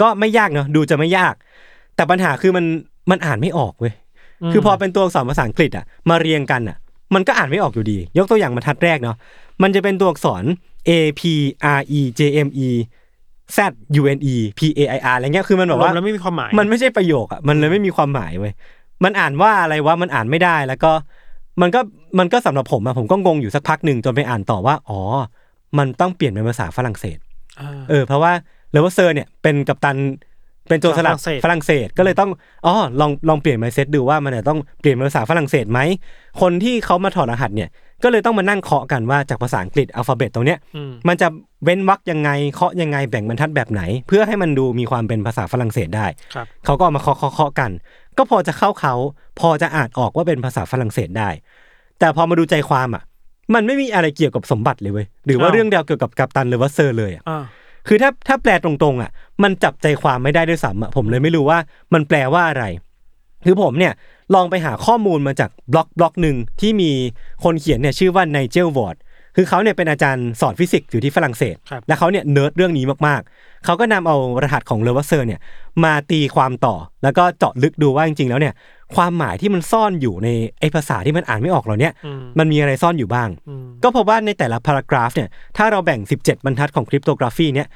[0.00, 1.34] ก็ไม่ยากเนาะดูจะไม่ยาก
[1.96, 2.64] แต่ปัญหาคือมัน
[3.10, 3.94] มันอ่านไม่ออกเว้ย
[4.42, 6.76] อืมคือพอเป็นตัวอักษรภาษาอังกฤษอะมาเรียงกันอะ
[7.14, 9.16] มันก็อ่านไม่ออกอยู่ดี ยกตัวอย่างบรรทัดแรกเนาะ
[9.62, 10.44] มันจะเป็นตัวอักษร
[10.88, 11.22] A P
[11.78, 12.68] R E J M E
[13.56, 13.58] Z
[14.00, 18.52] U N E P A I R อะไรเงี้ยคือมันแบบว่ารวมแล้วไม่มีความหมายมันไม่ใช่ประโยคอะมันเลยไม่มีความหมายเว้ย
[19.04, 20.92] มันอ่านว่าอะไรวะมันอ่านไม่ได้แล้วก็
[21.60, 21.80] มันก็
[22.18, 25.00] มันก็สำหรับผมอะผมก็งงอยู่สักพักหนึ่งจนไปอ่านต่อว่า อ๋อ
[25.78, 27.25] มันต้องเปลี่ยนเป็นภาษาฝรั่งเศสอ่า
[27.90, 28.32] เออเพราะว่า
[28.72, 29.96] เลเวอร์เซอร์เนี่ยเป็นกัปตัน
[30.68, 32.30] เป็นโจรสลัดฝรั่งเศสฝรั่งเศสก็เลยต้อง
[32.66, 35.80] อ๋อลองลองเปลี่ยน mindset ดูว่ามันจะต้องเปลี่ยนเป็นภาษาฝรั่งเศสไหม
[36.40, 37.68] คนที่เขามาถอดรหัสเนี่ย
[38.02, 41.28] ก็เลยต้องมานั่งเคาะกันว่าจากภาษาอังกฤษ alphabet ตรงเนี้ยอืมมันจะ
[41.64, 47.70] เว้นวรรคยังไงเคาะยังไงแบ่งบรรทัดแบบไหน เพื่อให้มันดูมีความเป็นภาษาฝรั่งเศสได้ครับเขาก็เอามาเคาะเคาะเคาะกัน
[48.18, 48.94] ก็พอจะเข้าเค้า
[49.40, 51.28] พอจะอ่านออกว่าเป็นภาษาฝรั่งเศสได้
[51.98, 53.02] แต่พอมาดูใจความอะ
[53.54, 57.44] มันไม่มีอะไรเกี่ยวกับสมบัติเลยเว้ยหรือว่าอ้าวเรื่องเดียวเกี่ยวกับกัปตันหรือว่าเซอร์เลยอะอ่า
[57.88, 59.10] คือถ้าถ้าแปลตรงๆอะ
[59.42, 61.58] มันจับใจความไม่ได้ด้วยซ้ำอะผมเลยไม่รู้ว่า
[61.94, 62.64] มันแปลว่าอะไร
[63.44, 63.92] คือผมเนี่ย
[64.34, 66.90] ลองไปหาข้อมูลมาจากบล็อกบล็อกหนึ่งที่มี
[67.44, 68.96] คนเขียนเนี่ยชื่อว่าไนเจลวอร์ด
[69.36, 75.40] คือเขาเนี่ยเป็นอาจารย์สอนฟิสิกส์อยู่ที่ฝรั่งเศส ครับ และเขาเนี่ยเนิร์ดเรื่องนี้มากๆ เขาก็นำเอารหัสของเลเวอร์เซอร์เนี่ย
[75.84, 78.54] มาตีความต่อ แล้วก็เจาะลึกดูว่าจริงๆแล้วเนี่ย
[78.94, 80.28] ความหมายที่มันซ่อนอยู่ใน
[80.60, 87.68] ไอ้ภาษาที่มันอ่านไม่ออกเหล่าเนี้ยอืมมันมีอะไรซ่อนอยู่บ้าง อืม ก็พบว่าในแต่ละพารากราฟเนี่ยถ้าเราแบ่ง 17 บรรทัดของคริปโตกราฟีเนี่ย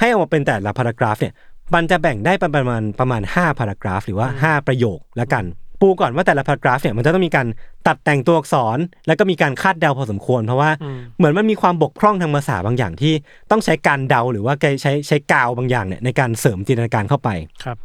[0.00, 1.32] ให้ออกมาเป็นแต่ละพารากราฟเนี่ย
[1.74, 5.44] มันจะแบ่งได้ประมาณประมาณ5พารากราฟ หรือว่า 5 ประโยคแล้วกัน
[5.80, 7.46] ปูก่อนว่าแต่ละพารากราฟเนี่ยมันจะต้องมีการ
[7.86, 13.12] ตัดแต่งตัวอักษร แล้วก็มีการคาดเดาพอสมควร เพราะว่าอืมเหมือนมันมีความบกพร่องทางภาษาบางอย่างที่
[13.50, 17.28] ต้องใช้การเดาหรือว่าใช้ใช้กาวบางอย่างเนี่ยในการเสริมจินตนาการเข้าไป
[17.64, 17.76] ครับ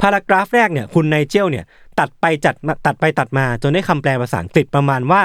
[0.00, 1.64] พารากราฟแรกเนี่ยคุณไนเจลเนี่ย
[1.98, 5.22] ตัดไปจัดมาตัดไปตัดมาจนได้คำแปลภาษาอังกฤษประมาณว่า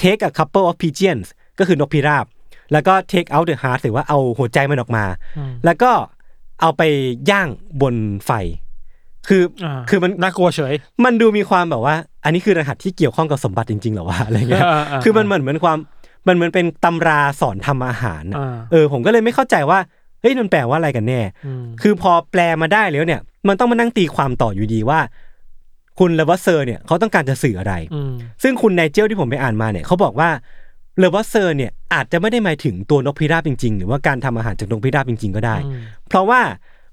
[0.00, 1.26] take a couple of pigeons
[1.58, 2.26] ก็คือนกพิราบ
[2.72, 5.04] แล้วก็ take out the heart หรือว่าเอาหัวใจมันออกมา
[5.38, 5.90] อืมแล้วก็
[6.60, 6.82] เอาไป
[7.30, 7.48] ย่าง
[7.80, 7.96] บน
[8.26, 8.30] ไฟ
[9.28, 10.74] คือออ่าคือมันน่ากลัวเฉย
[11.04, 15.78] มันดูมีความแบบว่า อันนี้คือรหัสที่เกี่ยวข้องกับสมบัติจริงๆเหรอวะอะไรเงี้ยอ่าอ่าคือมันเหมือนเหมือนความ
[16.28, 19.78] มันเหมือนเป็นตำราสอนทำอาหารน่ะอ่าเออ ผมก็เลยไม่เข้าใจว่า
[20.20, 25.00] เฮ้ยมันแปลว่าอะไรกันแน่อืมคือพอแปลมาได้แล้วเนี่ย มันต้องมานั่งตีความต่ออยู่ดีว่า
[25.98, 28.12] คุณเลเวอร์เซอร์เนี่ยเขาต้องการจะสื่ออะไรอืม
[28.42, 30.30] ซึ่งคุณไนเจลที่ผมไปอ่านมาเนี่ยเขาบอกว่า
[30.98, 36.40] เลเวอร์เซอร์เนี่ยอาจจะไม่ได้หมายถึงตัวนกพิราบจริง ๆ หรือว่าการทำอาหารจากนกพิราบจริง ๆ ก็ได้อืมเพราะว่า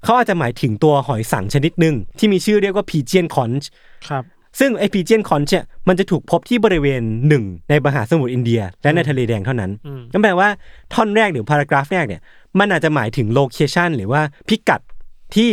[0.04, 3.68] เขาอาจจะหมายถึงตัวหอยสังข์ชนิดหนึ่งที่มีชื่อเรียกว่า pigeon conch
[4.08, 4.24] ครับ
[4.60, 10.48] ซึ่งไอ pigeon conch เนี่ยมันจะถูกพบที่บริเวณหนึ่งในมหาสมุทรอินเดีย และในทะเลแดงเท่านั้นอืมนั่นแปลว่า
[10.94, 12.22] ท่อนแรกหรือ paragraph แรกเนี่ย
[12.58, 14.80] มันอาจจะหมายถึง location หรือว่าพิกัด
[15.36, 15.50] ที่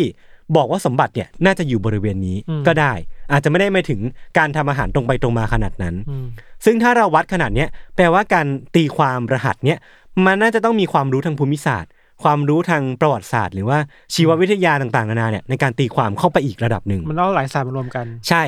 [0.56, 2.38] บอกว่าสมบัติเนี่ยน่าจะอยู่บริเวณนี้
[2.68, 2.94] ก็ได้
[3.32, 4.00] อาจจะไม่ได้หมายถึง
[4.38, 6.26] การทำอาหารตรงไปตรงมาขนาดนั้นอืม
[6.66, 9.80] ซึ่งถ้าเราวัดขนาดเนี้ยแปลว่าการตีความรหัสเนี้ย
[10.26, 11.92] มันน่าจะต้องมีความรู้ทางภูมิศาสตร์
[12.24, 13.78] ความรู้ทางประวัติศาสตร์ หรือว่า
[14.14, 18.44] ชีววิทยาต่างๆนานาเนี่ยในการตีความเข้าไปอีกระดับหนึ่งมันเอาหลายศาสตร์มารวมกัน ใช่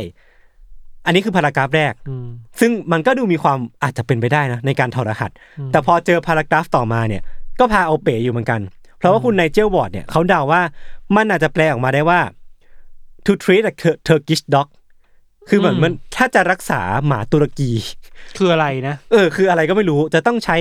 [1.06, 2.28] อันนี้คือ paragraph แรกอืม
[2.60, 7.22] ซึ่งมันก็ดูมีความอาจจะเป็นไปได้นะในการถอดรหัสอืมแต่พอเจอ paragraph ต่อมาเนี่ย
[7.60, 8.62] ก็พาเอาเป๋อยู่เหมือนกัน
[8.98, 10.62] เพราะว่าคุณไนเจลวอร์ดเนี่ยเขาเดาว่า
[11.16, 12.20] มันอาจจะแปลออกมาได้ว่า
[13.26, 14.68] to treat a Tur- Turkish dog
[15.50, 17.72] คือเหมือนมันถ้าจะรักษาหมาตุรกี
[18.38, 20.58] คืออะไรนะ เออ คืออะไรก็ไม่รู้จะต้องใช้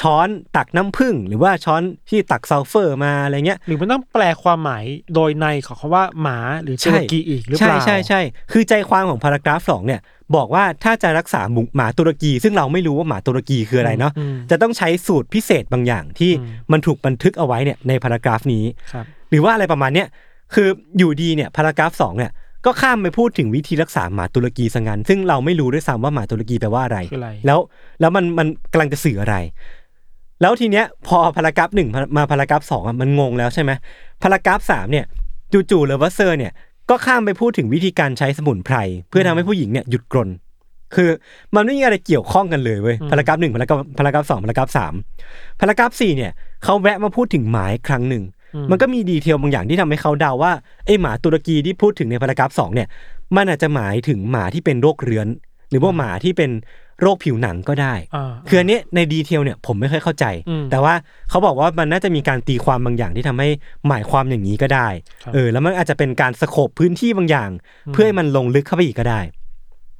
[0.00, 4.84] ช้อนตักน้ำผึ้งหรือว่าช้อนที่ตักซัลเฟอร์มาอะไรเงี้ยหรือมันต้องแปลความหมาย
[5.14, 8.20] โดยในของคำว่าหมาหรือตุรกีอีกหรือเปใช่ล่าใช่ใช่
[8.52, 10.00] คือใจความของพารากราฟสองเนี่ย
[10.36, 20.08] บอกว่าถ้าจะรักษาหมูหมาตุรกี ซึ่งเราไม่รู้ว่าหมาตุรกีคืออะไรเนาะอืมจะต้องใช้สูตรพิเศษบางอย่างที่อืมมันถูกบันทึกเอาไว้เนี่ยในพารากราฟนี้ครับหรือว่าอะไรประมาณเนี้ย
[20.54, 22.32] คืออยู่ดีเนี่ยพารากราฟสองเนี่ย
[22.66, 27.58] ก็ข้ามไปพูดถึงวิธีรักษาหมาตุรกีซะงั้นซึ่งเราไม่รู้ด้วยซ้ำว่าหมาตุรกีแปลว่าอะไรคืออะไรแล้ว
[28.00, 29.36] แล้วมันมันกำลังจะสื่ออะไร
[30.44, 33.70] แล้วทีเนี้ยพอ paragraph หนึ่งมา paragraph สองอะมันงงแล้วใช่ไหม
[34.22, 35.04] paragraph สามเนี่ย
[35.70, 36.52] จู่ๆเลเวอร์เซอร์เนี่ย
[36.90, 38.76] ก็ข้ามไปพูดถึงวิธีการใช้สมุนไพร
[39.08, 40.28] เพื่อทำให้ผู้หญิงเนี่ยหยุดกรน
[40.94, 41.10] คือ
[41.54, 44.94] มันไม่มีอะไรเกี่ยวข้องกันเลยเว้ย paragraph หนึ่ง paragraph paragraph สอง paragraph สาม
[45.60, 46.32] paragraph สี่เนี่ย
[46.64, 50.52] เขาแวะมาพูดถึงหมาอีกครั้งหนึ่งอืมมันก็มี detail บางอย่างที่ทำให้เขาเดาว่า
[50.86, 52.88] ไอหมาตุรกีที่พูดถึงใน paragraph สองเนี่ย
[53.36, 55.28] มันอาจจะหมายถึงหมาที่เป็นโรคเรื้อน
[55.70, 56.50] หรือว่าหมาที่เป็น
[57.04, 60.94] โรคผิวหนังก็ได้อ่าคืออันเนี้ยในดีเทลเนี่ยผมไม่ค่อยเข้าใจอืมแต่ว่า
[61.30, 63.48] เขาบอกว่ามันน่าจะมีการตีความบางอย่างที่ทำให้
[63.88, 64.88] หมายความอย่างนี้ก็ได้
[65.22, 67.50] ครับเออแล้วมันอาจจะเป็นการสโคบพื้นที่บางอย่าง
[67.92, 69.20] เพื่อให้มันลงลึกเข้าไปอีกก็ได้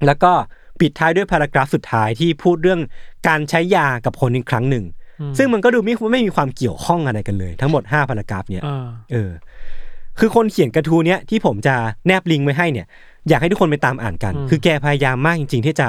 [0.07, 0.33] แล้วก็
[0.81, 2.81] ปิดท้ายด้วยพารากราฟสุดท้ายที่พูดเรื่อง
[3.29, 4.85] การใช้ยากับคนอีกครั้งหนึ่ง
[5.21, 9.31] อืมซึ่งมันก็ดูไม่ไม่มีความเกี่ยวข้องอะไรกันเลย ทั้งหมด5พารากราฟเนี่ยอ่าเออ
[10.19, 11.75] คือคนเขียนกระทู้เนี้ยที่ผมจะ
[12.07, 12.87] แนบลิงก์ไว้ให้เนี่ย
[13.29, 15.89] อยากให้ทุกคนไปตามอ่านกัน คือแกพยายามมากจริง ๆ ที่จะ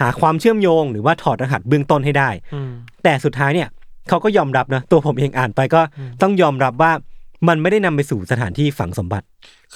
[0.00, 2.70] หาความเชื่อมโยงหรือว่าถอดรหัสเบื้องต้นให้ได้อืม
[3.04, 3.68] แต่สุดท้ายเนี่ย
[4.08, 5.80] เขาก็ยอมรับนะตัวผมเองอ่านไปก็
[6.22, 6.92] ต้องยอมรับว่า
[7.48, 9.26] มันไม่ได้นำไปสู่สถานที่ฝังสมบัติ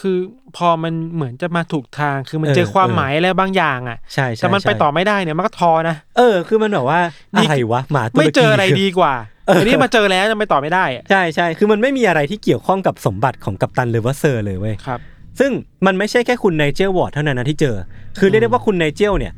[0.01, 0.19] คือ
[0.57, 7.01] พอมันเหมือนจะมาถูกทาง คือมันเออเจอความเออหมายอะไรบางอย่างอะ ใช่ใช่แต่มันไปใช่ต่อไม่ได้เนี่ยมันก็ทอนะ เออ คือมันแบบว่า
[7.35, 9.15] นี่อะไรวะหมาตุรกีไม่เจออะไรดีกว่า
[9.47, 15.01] เอออันนี้มาเจอแล้วยังไปต่อไม่ได้อะใช่ใช่ คือมันไม่มีอะไรที่เกี่ยวข้องกับสมบัติของกัปตันเลเวอร์เซอร์เลยเว้ย ครับ
[15.39, 15.51] ซึ่ง
[15.87, 17.77] มันไม่ใช่แค่คุณไนเจลวอร์ดเท่านั้นนะที่เจอ
[18.19, 19.33] คือเรียกได้ว่าคุณไนเจลเนี่ย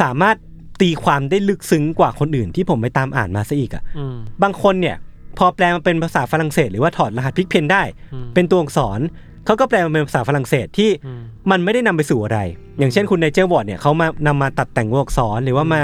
[0.00, 0.36] สามารถ
[0.80, 4.96] ตีความได้ลึกซึ้งกว่าคนอื่นที่ผมไปตามอ่านมาซะอีกอะอืมบางคนเนี่ย
[5.38, 7.82] พอแปลมาเป็นภาษาฝรั่งเศส หรือว่าถอดรหัส pigpen ได้
[8.14, 9.00] อืมเป็นตัวอักษร
[9.46, 12.38] เขาก็แปลมาเป็นภาษาฝรั่งเศสที่อืมมันไม่ได้นำไปสู่อะไร
[12.78, 15.82] อย่างเช่นคุณไนเจลวอร์ดเนี่ยเขามานำมาตัดแต่งตัวอักษร หรือว่ามา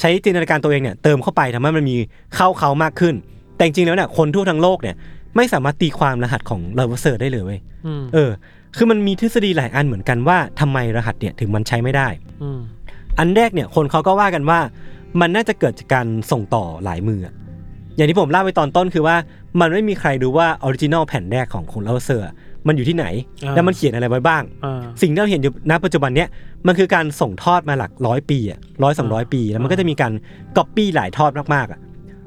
[0.00, 1.96] ใช้จินตนาการตัวเองเนี่ยเติมเข้าไปทำให้มันมี
[2.36, 3.14] เข้าเค้ามากขึ้น
[3.56, 4.96] แต่จริงๆแล้วเนี่ยคนทั่วทั้งโลกเนี่ย
[5.36, 8.30] ไม่สามารถตีความรหัสของเลเวอร์เซอร์ได้เลยเว้ยอืมเออ
[8.76, 12.08] คือมันมีทฤษฎีหลายอันเหมือนกันว่าทำไมรหัสเนี่ยถึงมันใช้ไม่ได้
[13.10, 14.58] อืมอันแรกเนี่ยคนเขาก็ว่ากันว่า
[15.20, 17.34] มันน่าจะเกิดจากการส่งต่อหลายมืออะ
[17.96, 19.16] อย่างที่ผมเล่าไปตอนต้นคือว่า
[19.60, 22.26] มันไม่มีใครรู้ว่า original แผ่นแรกของของเลเวอร์เซอร์
[22.66, 23.06] มันอยู่ที่ไหน
[23.44, 26.28] อ่าแล้วมันเขียนอะไรไว้บ้างอ่าสิ่งที่เราเห็นอยู่ณปัจจุบันเนี้ย
[26.66, 30.12] มันคือการส่งทอดมาหลักร้อยปีอะร้อยสองร้อยปีแล้วมันก็จะมีการ
[30.56, 31.80] ก๊อปปี้หลายทอดมากๆอะ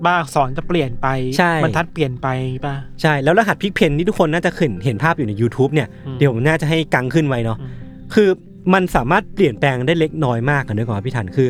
[0.06, 2.28] บ้างอักษรจะเปลี่ยนไปใช่บรรทัดเปลี่ยนไป
[2.66, 7.72] ป่ะใช่แล้วรหัสพลิกเพนที่ทุกคนน่าจะเห็นเห็นภาพอยู่ใน YouTube เนี่ยอืมเดี๋ยวผมน่าจะให้กังขึ้นไว้เนาะอืม
[8.14, 8.30] คือ
[8.74, 11.50] มันสามารถเปลี่ยนแปลงได้เล็กน้อยมากกันด้วยก่อนพี่ทันคือ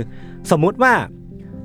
[0.51, 0.93] สมมุติว่า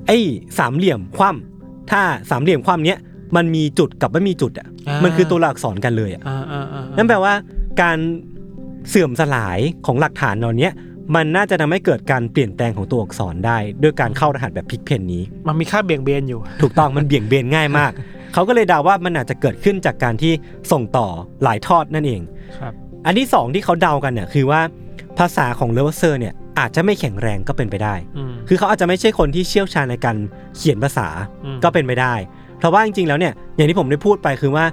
[0.06, 0.18] ไอ้
[0.58, 2.98] สามเหลี่ยมคว่ำถ้าสามเหลี่ยมคว่ำเนี้ย
[3.36, 7.34] มันมีจุดกับไม่มีจุดอะอ่ามัมันคือตัวหลักษรกันเลยอะอ่าอ่าอ่านั่นแปลว่า
[7.82, 7.98] การ
[8.88, 10.72] เสื่อมสลายของหลักฐานเหล่าเนี้ย
[11.14, 17.92] มันน่าจะทำให้เกิดการเปลี่ยนแปลงของตัวอักษรได้ ด้วยการเข้ารหัสแบบ pigpen นี้ มันมีค่าเบี่ยงเบนอยู่ ถูกต้องมันเบี่ยงเบนง่ายมาก
[18.32, 20.32] เขาก็เลยเดาว่ามันอาจจะเกิดขึ้นจากการที่
[20.72, 21.08] ส่งต่อ
[21.42, 22.20] หลายทอดนั่นเอง
[22.58, 22.72] ครับ
[23.06, 24.60] อันที่สองที่เขาเดากันเนี่ยคือว่า
[25.18, 27.94] ภาษาของเลเวอร์เซอร์เนี่ยอาจจะไม่แข็งแรงก็เป็นไปได้
[28.30, 30.16] มคือเขาอาจจะไม่ใช่คนที่เชี่ยวชาญในการ
[30.56, 31.08] เขียนภาษา
[31.44, 32.14] อืมก็เป็นไปได้
[32.58, 34.64] เพราะว่าจริงๆแล้วเนี่ยอย่างที่ผมได้พูดไปคือว่า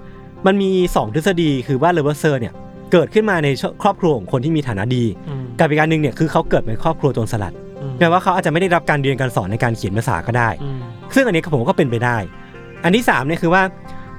[0.45, 2.53] มันมีสองทฤษฎีคือว่าเลเวอร์เซอร์เนี่ย
[2.91, 3.47] เกิดขึ้นมาใน
[3.81, 10.79] ครอบครัวของคนที่มีฐานะดีอืมกับอีกการหนึ่งเนี่ยคือเขาเกิดในครอบครัวโจรสลัดอืมแปลว่าเขาอาจจะไม่ได้รับการเรียนการสอนในการเขียนภาษาก็ได้อืม
[11.15, 12.17] ซึ่งอันนี้ผมก็เป็นไปได้
[12.83, 13.63] อันที่สามเนี่ยคือว่า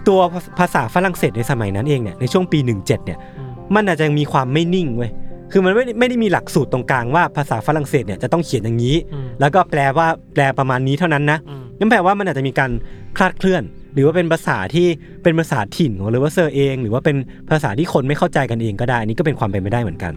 [0.09, 0.21] ตัว
[0.59, 5.11] ภาษาฝรั่งเศสในสมัยนั้นเองเนี่ยในช่วงปี 17เนี่ยอืมมันอาจจะมีความไม่นิ่งเว้ย
[5.57, 12.71] คือมันไม่ได้ไม่ได้มีหลักสูตรตรงกลางว่าภาษาฝรั่งเศสเนี่ยจะต้องเขียนอย่างนี้อืมแล้วก็แปลว่าแปลประมาณนี้เท่านั้นนะอืมนั่นแปลว่ามันอาจจะมีการ
[13.17, 13.63] คลาดเคลื่อน
[13.95, 14.87] หรือว่าเป็นภาษาที่
[15.23, 17.17] เป็นภาษาถิ่นของเลเวอร์เซอร์เอง หรือว่าเป็น
[17.51, 20.13] ภาษาที่คนไม่เข้าใจกันเองก็ได้อันนี้ก็เป็นความเป็นไปได้เหมือนกัน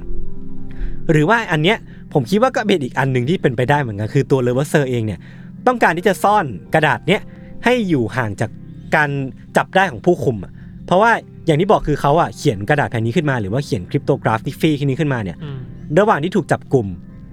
[1.12, 1.78] หรือว่าอันเนี้ย
[2.14, 5.20] ผมคิดว่าก็เป็นอีกอันหนึ่งที่เป็นไปได้เหมือนกันคือตัวเลเวอร์เซอร์เองเนี่ย
[5.68, 7.22] ต้องการที่จะซ่อนกระดาษเนี้ย
[7.66, 8.50] ให้อยู่ห่างจาก
[8.96, 9.10] การ
[9.58, 10.52] จับได้ของผู้คุมอะ
[10.86, 11.12] เพราะว่า
[11.50, 15.58] อย่างที่บอกคือเขาอะเขียนกระดาษแผ่นนี้ขึ้นมาหรือว่าเขียน cryptography นี้ขึ้นมาเนี่ยอืม
[16.00, 16.88] ระหว่างที่ถูกจับกลุ่ม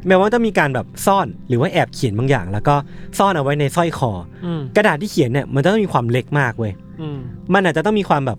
[0.08, 2.74] แม้ว่าจะมีการแบบซ่อนหรือว่าแอบเขียนบางอย่าง แล้วก็
[3.18, 4.10] ซ่อนเอาไว้ในสร้อยคอ
[4.44, 7.18] อืมกระดาษที่เขียนเนี่ยมันจะต้องมีความเล็กมากเว้ยอืม
[7.54, 8.38] มันอาจจะต้องมีความแบบ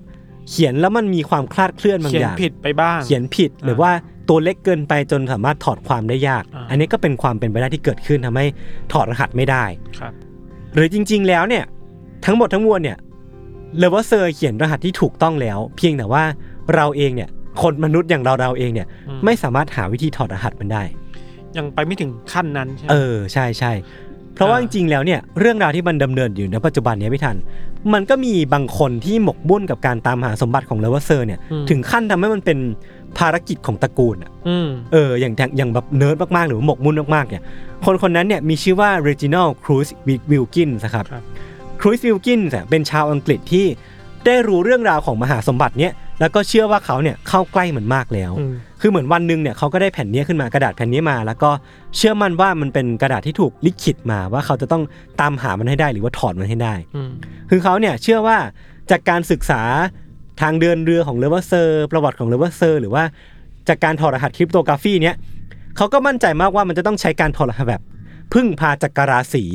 [0.49, 3.91] เขียนแล้วมันมีความคลาดเคลื่อนบางเขียอนย่างผิดไปบ้าง เขียนผิดหรือว่า
[4.29, 8.45] ตัวเล็กเกินไปจนสามารถถอดความได้ยากอ่าอันนี้ก็เป็นความเป็นไปได้ที่เกิดขึ้นทำให้
[8.91, 9.63] ถอดรหัสไม่ได้
[9.99, 10.13] ครับ
[10.73, 11.63] หรือจริง ๆ แล้วเนี่ย
[12.25, 12.97] ทั้งหมดทั้งมวลเนี่ย
[13.79, 16.23] เลเวอร์เซอร์เขียนรหัสที่ถูกต้องแล้ว เพียงแต่ว่า
[16.75, 17.29] เราเองเนี่ย
[17.61, 20.83] คนมนุษย์อย่างเราเราๆเองเนี่ยอืมไม่สามารถหาวิธีถอดรหัสมันได้
[21.57, 23.71] ยังไปไม่ถึงขั้นนั้นใช่ไหมเออใช่ใช่
[24.33, 27.37] เพราะว่าจอ่าริงๆแล้วเนี่ยเรื่องราวที่มันดำเนินอยู่ในปัจจุบันเนี้ยพี่ทัน
[27.93, 32.59] มันก็มีบางคนที่หมกมุ่นกับการตามหาสมบัติของเลเวอร์เซอร์เนี่ยถึงขั้นทำให้มันเป็น
[33.17, 37.43] ภารกิจของตระกูลอะอืมเอออย่างอย่างอย่างแบบเนิร์ดมากๆ หรือว่าหมกมุ่นมากๆเนี่ย
[37.85, 39.87] คนคนนั้นเนี่ยมีชื่อว่า Reginald Cruz
[40.31, 41.23] Wilkins นะครับครับ
[41.81, 43.65] ครูซวิลกินส์เป็นชาวอังกฤษที่
[44.25, 51.49] ได้รู้เรื่องราวของมหาสมบัติเนี่ยแล้วก็เชื่อว่าเขาเนี่ยเข้าใกล้มันมากแล้วอืมคือเหมือนวันหนึ่งเนี่ยเขาก็ได้แผ่นเนี้ยขึ้นมากระดาษแผ่นนี้มา แล้วก็
[51.95, 54.83] เชื่อมั่นว่ามันเป็นกระดาษที่ถูกลิขิตมาว่าเขาจะต้อง
[55.21, 57.11] ตามหามันให้ได้หรือว่าถอดมันให้ได้อืม
[57.49, 58.37] คือเขาเนี่ยเชื่อว่า
[58.91, 59.61] จากการศึกษา
[60.41, 63.03] ทางเดินเรือของเลเวอร์เซอร์ ประวัติของเลเวอร์เซอร์ หรือว่า
[63.67, 65.15] จากการถอดรหัส cryptography เนี่ย
[65.77, 67.81] เขาก็มั่นใจมากว่ามันจะต้องใช้การถอดรหัสแบบ
[68.33, 69.45] พึ่งพาจักรราศี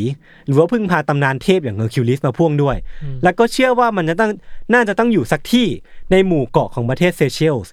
[0.47, 2.77] หรือว่าพึ่งพาตำนานเทพอย่างเฮอร์คิวลิสมาพ่วงด้วย
[3.25, 4.31] แล้วก็เชื่อว่ามันจะต้อง
[4.73, 5.67] น่าจะต้องอยู่สักที่
[6.11, 7.73] ในหมู่เกาะของประเทศเซเชลส์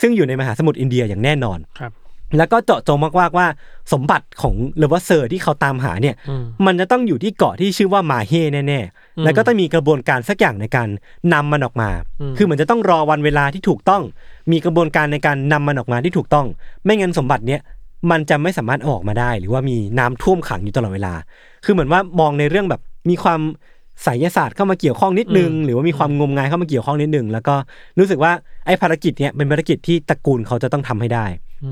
[0.00, 1.92] ซึ่งอยู่ในมหาสมุทรอินเดียอย่างแน่นอนครับ
[2.38, 3.46] แล้วก็เจาะจงมากๆว่า
[3.92, 10.88] สมบัติของเลเวอร์เซอร์ที่เขาตามหาเนี่ยอืมมันจะต้องอยู่ที่เกาะที่ชื่อว่ามาเฮแน่อืมๆแล้วก็ต้องมีกระบวนการสักอย่างในการ
[11.32, 14.02] นำมันออกมาอืมคือเหมือนจะต้องรอวันเวลาที่ถูกต้อง
[14.52, 16.46] มีกระบวนการในการนำมันออกมาที่ถูกต้อง
[16.84, 17.60] ไม่งั้นสมบัติเนี้ย
[18.10, 21.14] มันจะไม่สามารถเอาออกมาได้ หรือว่ามีน้ำท่วมขังอยู่ตลอดเวลา
[21.64, 23.40] คือเหมือนว่ามองในเรื่องแบบมีความ
[24.04, 27.54] ไสยศาสตร์เข้ามาเกี่ยวข้องนิดนึง หรือว่ามีความงมงายเข้ามาเกี่ยวข้องนิดนึง แล้วก็
[27.98, 28.32] รู้สึกว่า
[28.66, 31.26] ไอ้ภารกิจเนี้ยเป็นภารกิจที่ตระกูลเขาจะต้องทำให้ได้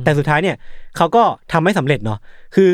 [0.04, 0.56] แต่สุดท้ายเนี่ย
[0.96, 2.18] เขาก็ทำไม่สำเร็จเนาะ
[2.54, 2.72] คือ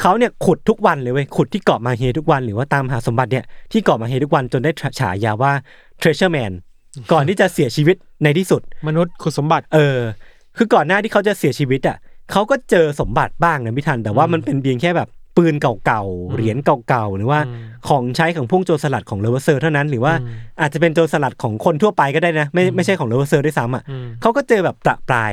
[0.00, 5.52] เขาเนี่ยขุดทุกวันเลยเว้ยขุดที่เกาะมาเฮทุกวัน หรือว่าตามหาสมบัติเนี่ยที่เกาะมาเฮทุกวันจนได้ฉายาว่า
[6.00, 6.52] treasure man
[7.12, 9.98] ก่อนที่จะเสียชีวิตในที่สุด มนุษย์ขุดสมบัติเออ
[10.56, 11.96] คือก่อนหน้าที่เขาจะเสียชีวิตอะ
[12.32, 25.32] เขาก็เจอสมบัติบ้างนะพี่ทัน แต่ว่ามันเป็นเพียงแค่แบบปืนเก่าๆ เหรียญเก่าๆ หรือว่าอืมของใช้ของพวกโจรสลัดของเลเวอร์เซอร์เท่านั้น หรือว่าอืมอาจจะเป็นโจรสลัดของคนทั่วไปก็ได้นะ ไม่ไม่ใช่ของเลเวอร์เซอร์ด้วยซ้ำอะอืมเขาก็เจอแบบประปราย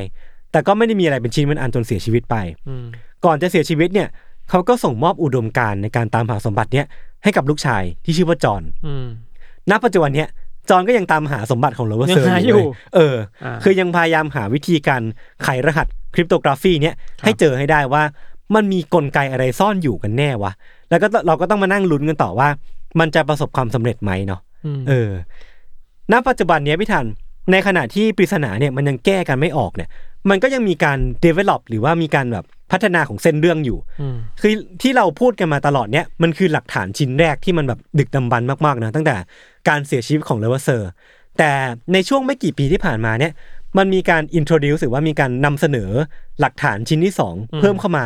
[0.52, 2.36] แต่ก็ไม่ได้มีอะไรเป็นชิ้นเป็นอันจนเสียชีวิตไป
[2.68, 2.86] อืม
[3.26, 4.08] ก่อนจะเสียชีวิตเนี่ย
[4.50, 6.86] เขาก็ส่งมอบอุดมการณ์ในการตามหาสมบัติเนี่ย
[7.24, 9.06] ให้กับลูกชายที่ชื่อว่าจอห์นอืม
[9.70, 10.30] ณปัจจุบันเนี่ย
[10.70, 15.02] จอห์นก็ยังตามหาสมบัติของเลเวอร์เซอร์ยังหาอยู่เว้เอออ่าคือยังพยายามหาวิธีการ
[15.44, 18.04] ไขรหัส cryptography เนี่ยครับให้เจอให้ได้ว่า
[18.56, 20.52] มันมีกลไกอะไรซ่อนอยู่กันแน่วะ
[20.90, 22.50] แล้วก็เราก็ต้องมานั่งลุ้นกันต่อว่า
[23.00, 24.42] มันจะประสบความสำเร็จไหมเนาะ
[24.78, 25.12] มเออ
[26.12, 27.06] ณ ปัจจุบันเนี้ยพี่ทัน
[27.52, 29.90] ในขณะที่ปริศนาเนี่ยมันยังแก้กันไม่ออกเนี่ย
[30.30, 33.78] มันก็ยังมีการ develop หรือว่ามีการแบบ พัฒนาของเส้นเรื่องอยู่
[34.14, 39.16] มคือที่เราพูดกันมาตลอดเนี่ยมันคือหลักฐานชิ้นแรกที่มันแบบดึกดำบรรพ์มากๆนะตั้งแต่
[39.70, 40.90] การเสียชีวิตของเลเวอร์เซอร์
[41.38, 41.52] แต่
[41.94, 43.34] ในช่วงไม่กี่ปีที่ผ่านมาเนี่ย
[43.78, 45.90] มันมีการ introduce หรือว่ามีการนำเสนอ
[46.40, 48.06] หลักฐานชิ้นที่สองเพิ่มเข้ามา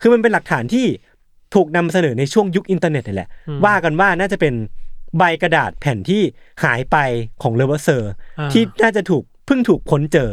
[0.00, 0.86] คือมันเป็นหลักฐานที่
[1.54, 3.28] ถูกนำเสนอในช่วงยุคอินเทอร์เน็ตนี่แหละ
[3.64, 4.54] ว่ากันว่าน่าจะเป็น
[5.18, 6.22] ใบกระดาษแผ่นที่
[6.64, 6.96] หายไป
[7.42, 10.30] ของเลเวอร์เซอร์อ่าที่น่าจะถูกเพิ่งถูกค้นเจอ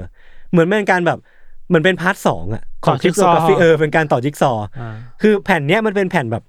[0.51, 1.19] เหมือนเป็นการแบบ
[1.67, 6.43] เหมือนเป็น part สองอะของต่อคริปโตกราฟีจิ๊กซอว์เออเป็นการต่อจิ๊กซอว์อ่าคือแผ่นเนี้ยมันเป็นแผ่นแบบ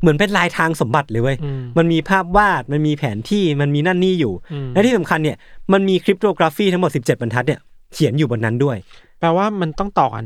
[0.00, 5.36] เหมือนเป็นลายแทงสมบัติเลยเว้ยอืมมันมีภาพวาด มันมีแผนที่ มันมีนั่นนี่อยู่อืมและที่สำคัญเนี่ย
[5.72, 7.60] มันมี cryptography ทั้งหมด 17 บรรทัดเนี่ย
[7.94, 8.76] เขียนอยู่บนนั้นด้วย
[9.20, 10.24] แปลว่ามันต้องต่อกัน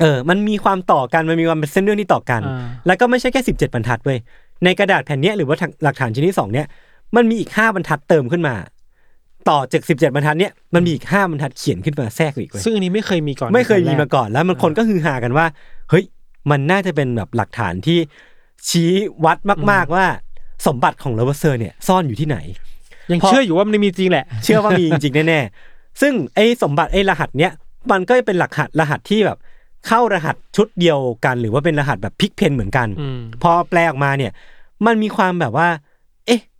[0.00, 4.18] เออ มันมีความต่อกัน มันมีความเป็นเส้นเรื่องที่ต่อกันอ่าแล้วก็ไม่ใช่แค่ 17 บรรทัดเว้ย
[4.64, 6.66] ในกระดาษแผ่นเนี้ยหรือว่าหลักฐานชิ้นที่สองเนี่ย
[7.16, 8.54] มันมีอีก 5 บรรทัดเติมขึ้นมา
[9.48, 15.46] ต่อจาก17บรรทัดเนี่ยมันมีอีก5บรรทัดเขียนขึ้นมาแทรกอีกเว้ยซึ่งอันนี้ไม่เคยมีก่อนไม่เคยมีตอนแรมากก่อนแล้วมันคนก็ฮือฮากันว่า
[15.90, 16.04] เฮ้ย
[16.50, 17.98] มันน่าจะเป็นแบบหลักฐานที่
[18.68, 18.90] ชี้
[19.24, 19.38] วัด
[19.70, 20.06] มาก ๆว่า
[20.66, 22.38] สมบัติของเลเวอร์เซอร์เนี่ยซ่อนอยู่ที่ไหน
[23.10, 27.52] ยังเพราะเชื่ออยู่ว่ามันมีจริงแหละ เชื่อว่ามีจริงๆแน่ๆ ซึ่งไอ้สมบัติไอ้รหัสเนี้ย
[27.90, 29.38] มันก็เป็นหลักหัสรหัสที่แบบ
[29.86, 34.32] เข้ารหัสชุดเดียวกัน หรือว่าเป็นรหัสแบบ pigpen เหมือนกันอืมพอแปลออกมาเนี่ย
[34.86, 35.68] มันมีความแบบว่า
[36.26, 36.59] เอ๊ะแปล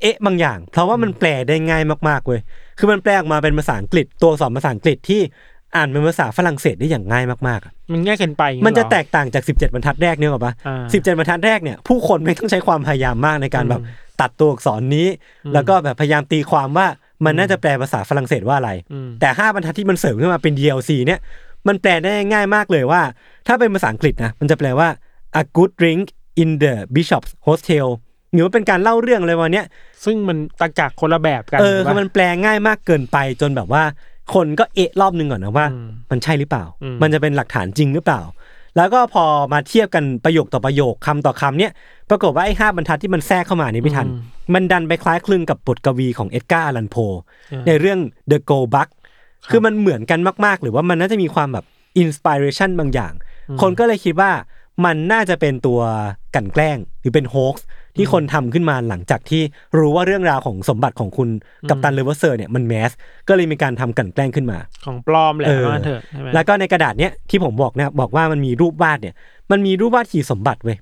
[0.00, 2.40] เอ๊ะบางอย่าง เพราะว่ามันแปลได้ง่ายมากๆเว้ย
[2.78, 5.20] คือมันแปลออกมาเป็นภาษาอังกฤษตัวอักษรภาษาอังกฤษที่
[5.76, 15.08] อ่านเป็นภาษาฝรั่งเศสได้อย่างง่ายมากๆอะมันง่ายเกินไปอย่างมันเงี้ยจะเหรอแตกต่างจาก 17 บรรทัดแรกเนี่ยหรอปะอ่าสิบเจ็ดบรรทัดแรกเนี่ยผู้คนไม่ต้องใช้ความพยายามมากในการแบบอืมตัดตัวอักษรนี้
[15.44, 16.86] อืมแล้วก็แบบพยายามตีความว่า
[17.24, 21.20] มันน่าจะแปลภาษาฝรั่งเศสว่าอะไรอืมแต่ห้าบรรทัดที่มันเสริมขึ้นมาเป็น DLC เนี่ย
[21.68, 23.02] มันแปลได้ง่ายมากเลยว่า
[23.46, 24.88] ถ้าเป็นภาษาอังกฤษนะมันจะแปลว่า
[25.40, 26.04] a good drink
[26.42, 27.88] in the bishop's hostel
[28.32, 29.66] หรือว่าเป็นการเล่าเรื่องอะไรวันเนี้ย
[30.04, 33.82] ซึ่งมันต่างจากคนละแบบกันเออถูกคือปะมันแปลง่ายมากเกินไปจนแบบว่า
[34.34, 38.22] คนก็เอะรอบนึงก่อนนะว่าอืมมันใช่หรือเปล่าอืมมันจะเป็นหลักฐานจริงหรือเปล่า
[38.76, 41.72] แล้วก็พอมาเทียบกันประโยคต่อประโยคคำต่อคำเนี่ย
[42.10, 44.06] ปรากฏว่าไอ้ห้าบรรทัดที่มันแทรกเข้ามานี่ไม่ทัน
[44.54, 46.96] มันดันไปคล้ายคลึงกับบทกวีของเอ็ดการ์อลันโพ
[47.66, 47.98] ในเรื่อง
[48.30, 48.88] The Go Buck
[49.50, 51.64] คือมันเหมือนกันมากๆ หรือว่ามันน่าจะมีความแบบ
[51.98, 53.12] inspiration บางอย่าง
[53.60, 54.30] คนก็เลยคิดว่า
[54.84, 55.80] มันน่าจะเป็นตัว
[56.34, 57.64] กลั่นแกล้งหรือเป็น hoax
[57.96, 59.42] ที่คนทำขึ้นมาหลังจากที่
[59.78, 61.28] รู้ว่าเรื่องราวของสมบัติของคุณ
[61.68, 62.90] กัปตันเลเวอร์เซอร์เนี่ยมัน mass
[63.28, 69.14] ก็เลยมีการทำกลั่นแกล้งขึ้นมา ของปลอมแหละเออว่าเถอะใช่ไหมแล้วก็ในกระดาษเนี้ยที่ผมบอกเนี่ยบอกว่ามันมีรูปวาดเนี่ย
[69.50, 70.78] มันมีรูปวาดหีบสมบัติเว้ย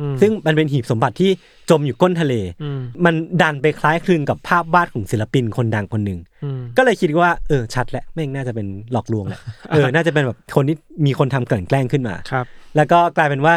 [0.00, 1.30] อืมซึ่งมันเป็นหีบสมบัติที่
[1.70, 10.76] จมอยู่ก้นทะเลอืมมันดันไปคล้ายคลึงกับภาพวาดของศิลปินคนดังคนหนึ่งอืมก็เลยคิดว่าเออชัดแหละแม่งน่าจะเป็นหลอกลวงแหละ เออ น่าจะเป็นแบบคนที่
[11.06, 13.54] มีคนทำกลั่นแกล้งขึ้นมาครับ แล้วก็กลายเป็นว่า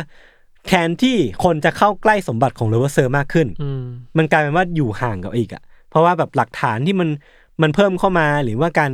[0.67, 3.83] แทนที่คนจะเข้าใกล้สมบัติของเลเวอร์เซอร์มากขึ้นอืม
[4.17, 7.09] มันกลายเป็นว่าอยู่ห่างกับอีกอะ เพราะว่าแบบหลักฐานที่มัน
[7.61, 8.91] มันเพิ่มเข้ามาหรือว่าการ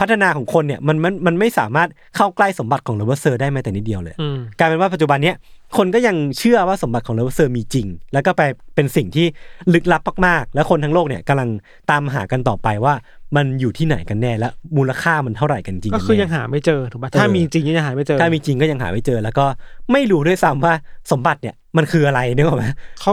[0.00, 5.36] พัฒนาของคนเนี่ยมันมันมันไม่สามารถเข้าใกล้สมบัติของเลเวอร์เซอร์ได้แม้แต่นิดเดียวเลยอืมกลายเป็นว่าปัจจุบันเนี้ย
[5.76, 8.42] คนก็ยังเชื่อว่าสมบัติของเลเวอร์เซอร์มีจริง แล้วก็ไป
[8.74, 9.26] เป็นสิ่งที่
[9.74, 11.48] ลึกลับมากๆ แล้วคนทั้งโลกเนี่ยกำลัง
[11.90, 12.94] ตามหากันต่อไปว่า
[13.36, 19.46] มันอยู่ที่ไหนกันแน่และมูลค่ามันเท่าไหร่กันจริงก็นคือแน่ยังหาไม่เจอถูกปะถ้าเออมีจริงยังหาไม่เจอ ถ้ามีจริงก็ยังหาไม่เจอ แล้วก็
[19.92, 20.74] ไม่รู้ด้วยซ้ำว่า
[21.12, 22.64] สมบัติเนี่ยมันคืออะไรนึกออกไหม
[23.00, 23.12] เขา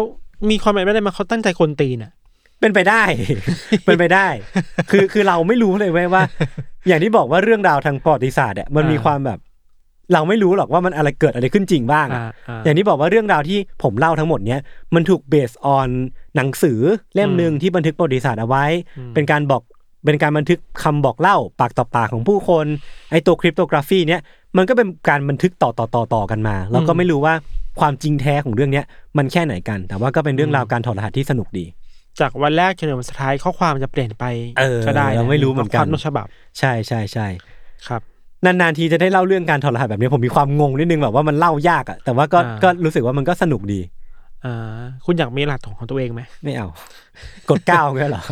[0.49, 2.11] มีความหมายไม่ได้มาเขาตั้งใจคนตีน่ะ
[2.59, 3.03] เป็นไปได้
[3.85, 4.27] เป็นไปได้
[4.91, 6.23] คือคือเราไม่รู้เลยเว้ยว่า
[6.87, 9.39] อย่างที่บอกว่าเรื่องราวทางประวัติศาสตร์เนี่ยมันมีอ่าความแบบ
[10.13, 14.59] เราไม่รู้หรอกว่ามันอะไรเกิดอะไรขึ้นจริงบ้างอะอ่าอ่าอย่างที่บอกว่าเรื่องราวที่ผมเล่าทั้งหมดเนี้ย
[14.95, 15.89] มันถูกเบสออน
[16.35, 16.79] หนังสือ
[17.15, 18.65] เล่มหนึ่งที่บันทึกประวัติศาสตร์เอาไว้
[18.97, 19.61] อืมเป็นการบอก
[20.05, 22.65] เป็นการบันทึกคำบอกเล่าปากต่อปากของผู้คน
[23.11, 24.21] ไอตัวคริปโตกราฟีเนี้ย
[24.57, 27.33] มันก็เป็นการบันทึกต่อต่อต่อต่อกันมาเราก็ไม่รู้ว่า
[27.79, 28.85] ความจริงแท้ของเรื่องเนี้ย
[29.17, 31.65] มันแค่ไหนกัน แต่ว่าก็เป็นเรื่องราวการถอดรหัสที่สนุกดี
[32.19, 34.25] จากวันแรกจนถึงวันสุดท้ายข้อความจะเปลี่ยนไป
[34.59, 36.25] เออก็ได้นะเราไม่รู้เหมือนกันข้ความต้นฉบับ
[36.59, 37.27] ใช่ใช่ใช่
[37.87, 38.01] ครับ
[38.45, 43.79] นานๆทีจะได้เล่าเรื่องการถอดรหัสแบบนี้ผมมีความงงนิดนึงแบบว่ามันเล่ายากอะแต่ว่าก็อ่า ก็รู้สึกว่ามันก็สนุกดี
[44.45, 46.67] อ่าคุณอยากมีรหัสของตัวเองไหมไม่เอา
[47.49, 48.23] กดเก้าแค่เหรอ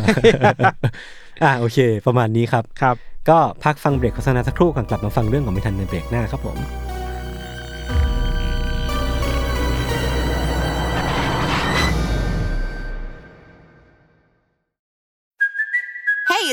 [1.42, 2.96] อ่าโอเค ประมาณนี้ครับ ครับ
[3.28, 6.56] ก็พักฟังเบรกโฆษณาสักครู่ก่อนกลับมาฟังเรื่องของไม่ทันในเบรกหน้าครับผม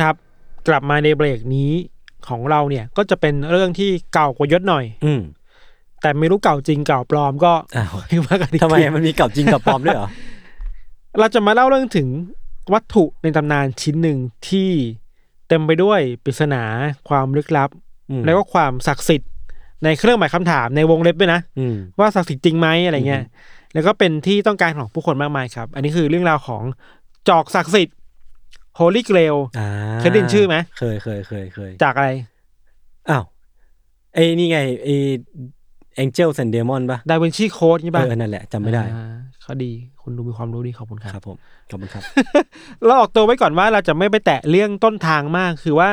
[0.00, 0.14] ครับ
[0.68, 1.72] กลับมาในเบรกนี้
[2.28, 5.20] ของเราเนี่ยก็จะเป็นเรื่องที่เก่ากว่ายศหน่อย อืม
[6.02, 10.08] แต่ไม่รู้เก่าจริงเก่าปลอมก็อ้าวไม่ว่ากันอีกทำไมทีมันมีเก่าจริงกับปลอมด้วยเหรอ
[11.18, 12.08] เราจะมาเล่าเรื่องถึง
[12.72, 14.70] วัตถุในตำนานชิ้นหนึ่งที่
[15.48, 16.62] เต็มไปด้วยปริศนา
[17.08, 17.70] ความลึกลับ
[18.10, 19.30] อืมแล้วก็ความศักดิ์สิทธิ์
[19.84, 23.22] ในเครื่องหมายคำถามในวงเล็บด้วยนะอืมว่าศักดิ์สิทธิ์จริงไหมอะไรเงี้ย
[23.74, 26.62] แล้วก็เป็นที่ต้องการของผู้คนมากมายครับ อันนี้คือเรื่องราวของ
[27.28, 27.96] จอกศักดิ์สิทธิ์
[28.78, 29.68] Holy Grail อ่า
[30.00, 32.08] เคยได้ยินชื่อไหมเคยเคยเคยเคยจากอะไร
[33.10, 33.24] อ้าว
[34.14, 34.94] ไอ้นี่ไงไอ้
[36.02, 39.70] Angel and Demon ป่ะดาวินชีโค้ดใช่เอปะอนั่นแหละจำไม่ได้อ่าเขาดี
[40.02, 41.36] คุณดูมีความรู้ดีขอบคุณคครัรับบผม
[41.70, 42.02] ขอบคุณครับ
[42.84, 45.90] เราออกตัวไว้ก่อนว่าเราจะไม่ไปแตะเรื่องต้นทางมากคือว่า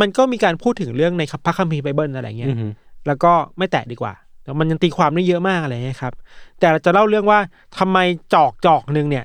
[0.00, 2.66] มันก็มีการพูดถึงเรื่องในพระคัมภีร์ไบเบิลอะไรเงี้ยอือฮึ
[3.06, 6.12] แล้วก็ไม่แตะดีกว่าแต่มันยังตีความได้เยอะมากอะไรเงี้ยครับ
[6.58, 7.38] แต่เราจะเล่าเรื่องว่า
[7.78, 7.98] ทำไม
[8.34, 9.24] จอกจอกหนึ่งเนี่ย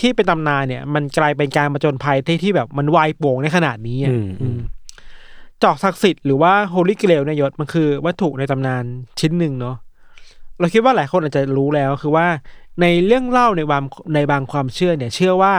[0.00, 4.58] ที่เป็นตำนานเนี่ย มันกลายเป็นการมาจนภัยที่ที่แบบมันวายโป่งในขนาดนี้อะอืมอืมอืม
[5.62, 8.84] จอกศักดิ์สิทธิ์หรือว่าโฮลิ g เกลนยยศมันคือวัตถุในตำนาน
[9.20, 9.76] ชิ้นหนึ่งเนาะ
[10.58, 12.26] เราคิดว่าหลายคนอาจจะรู้แล้วคือว่า
[12.80, 13.84] ในเรื่องเล่าในบาง
[14.14, 15.54] ในบางความเชื่อเนี่ย เชื่อว่า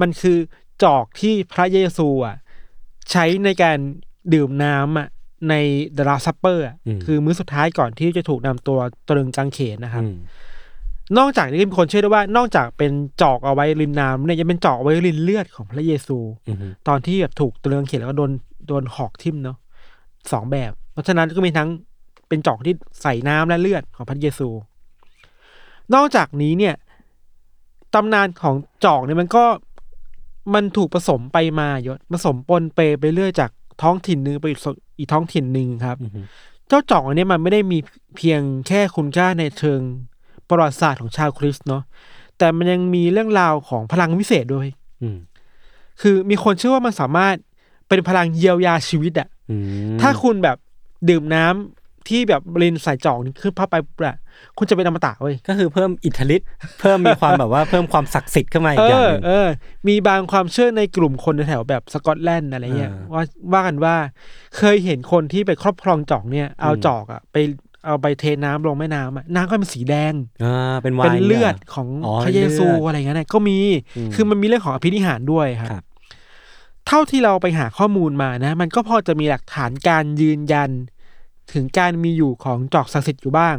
[0.00, 0.38] มันคือ
[0.82, 2.36] จอกที่พระเยซูอะ
[3.10, 3.78] ใช้ในการ
[4.34, 5.08] ดื่มน้ำอะ
[5.50, 5.54] ใน
[5.96, 8.78] The Last Supper อะอืมคือมื้อสุดท้ายก่อนที่จะถูกนำตัว
[9.08, 10.16] ตรึงกางเขนนะครับอืม
[11.18, 16.56] นอกจากนี้มีคนเชื่อด้วยว่านอกจากเป็นจอกเอาไว้ริมน้ำเนี่ยยังเป็นจอกเอาไว้รินเลือดของพระเยซูอืม
[16.88, 18.30] ตอนที่แบบถูกตรึงกางเขนแล้วก็โดน
[18.68, 19.56] โดนหอกทิ่มเนาะ
[20.32, 21.68] สองแบบ เพราะฉะนั้นก็มีทั้ง
[22.28, 24.48] เป็นจอกที่ใส่น้ำและเลือดของพระเยซู
[25.94, 26.74] นอกจากนี้เนี่ย
[27.94, 29.44] ตำนานของจอกเนี่ยมันก็
[30.54, 33.50] มันถูกผสมไปมายศผสมปนเปไปเรื่อยจาก
[33.82, 34.60] ท้องถิ่นหนึ่งไปอีก
[34.98, 36.26] อีกท้องถิ่นหนึ่งครับอืม
[36.68, 37.78] เจ้าจอกอันเนี้ยมันไม่ได้มี
[38.16, 39.80] เพียงแค่คุณค่าในเชิง
[40.48, 41.82] ประวัติศาสตร์ของชาวคริสต์เนาะ
[42.38, 44.68] แต่มันยังมีเรื่องราวของพลังวิเศษด้วย
[45.02, 45.18] อืม
[46.00, 47.34] คือมีคนเชื่อว่ามันสามารถ
[47.88, 49.56] เป็นพลังเยียวยาชีวิตอะอื
[49.94, 50.56] มถ้าคุณแบบ
[51.08, 54.16] ดื่มน้ำที่แบบรินใส่จอกนี่ขึ้นเข้าไปปุ๊บอะ
[54.58, 56.48] คุณจะเป็นอมตะเว้ยก็คือเพิ่มอิทธิฤทธิ์
[56.80, 59.48] เพิ่มมีความแบบว่าเพิ่มความศักดิ์สิทธิ์ขึ้นมาอีเอกอย่างอหนึ่งเออ
[59.88, 63.94] มีบางความเชื่อในกลุ่มคนแถวๆแบบสกอตแลนด์อะไรเงี้ยอ่าว่าว่ากันว่า
[64.56, 67.36] เคยเห็นคนที่ไปครอบครองจอกเนี่ย เอาอืมจอกอะไป
[67.86, 70.12] เอาไปเทน้ำลงแม่น้ำอะน้ำก็เป็นสีแดง
[70.44, 73.58] อ่าเป็นไวน์เป็นเลือดเนี่ยของอ๋อพระเยซูเลือดอะไรเงี้ยเนี่ยก็มี
[73.96, 75.84] อืมคือมันมีเรื่องของอภินิหารด้วยครับครับ
[76.86, 80.70] เท่าที่เราไปหาข้อมูลมานะ มันก็พอจะมีหลักฐานการยืนยัน
[81.52, 83.56] ถึงการมีอยู่ของจอกศักดิ์สิทธิ์อยู่บ้าง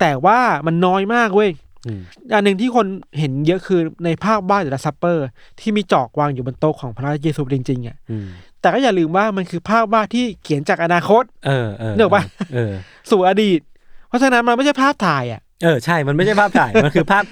[0.00, 1.50] แต่ว่ามันน้อยมากเว้ย
[1.86, 2.00] อืม
[2.34, 2.86] อันหนึ่งที่คน
[3.18, 5.26] เห็นเยอะคือในภาพวาด The Supper
[5.60, 8.26] ที่มีจอกวางอยู่บนโต๊ะของพระเยซูจริงๆอะอืม
[8.60, 12.72] แต่ก็อย่าลืมว่ามันคือภาพวาดที่เขียนจากอนาคต เออเออนึกออกปะเออ
[13.10, 13.60] สู่อดีต
[14.08, 17.24] เพราะฉะนั้นมันไม่ใช่ภาพถ่ายอะเออใช่ มันไม่ใช่ภาพถ่าย มันคือภาพ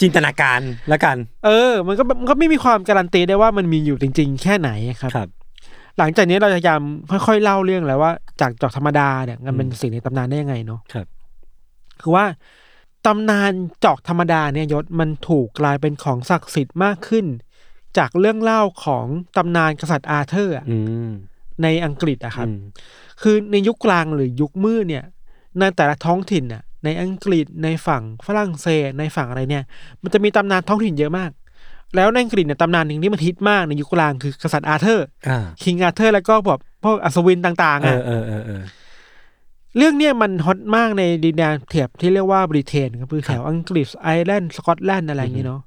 [0.00, 0.60] จินตนาการ
[0.92, 5.28] ละกัน เออ มันก็มันก็ไม่มีความการันตีได้ว่ามันมีอยู่จริง ๆ แค่ไหนครับครับ
[5.98, 11.06] หลังจากนี้เราจะพยายามค่อยๆเล่าเรื่องแล้วว่า จากจอกธรรมดาเนี่ยมันเป็นสิ่งในตำนานได้ยังไงเนาะครับ
[12.02, 12.24] คือว่า
[13.06, 13.52] ตำนาน
[13.84, 17.26] จอกธรรมดาเนี่ยยศมันถูกกลายเป็นของศักดิ์สิทธิ์มากขึ้น
[17.98, 19.06] จากเรื่องเล่าของ
[19.36, 20.78] ตำนานกษัตริย์อาเธอร์อะอื
[21.08, 21.10] ม
[21.62, 22.58] ในอังกฤษอะครับอืม
[23.22, 25.04] คือในยุคกลางหรือยุคมืดเนี่ย
[25.58, 29.64] ในแต่ละท้องถิ่นน่ะในอังกฤษในฝั่งฝรั่งเศสในฝั่งอะไรเนี่ย
[30.02, 31.30] มันจะมีตำนานท้องถิ่นเยอะมาก
[31.96, 38.62] แล้วในอังกฤษเนี่ยตำนานหนึ่งที่มันฮิตมากในยุคกลางคือกษัตริย์อาเธอร์อ่า King Arthur แล้วก็แบบพวกอัศวินต่างเอๆอะอเออเออเออ
[39.76, 45.60] เรื่องเนี้ยมันฮอตมากในดินแดนเถียบที่เรียกว่าบริเตนครับคือแถวอังกฤษไอร์แลนด์สกอตแลนด์อะไรอย่างเงี้ยเนาะ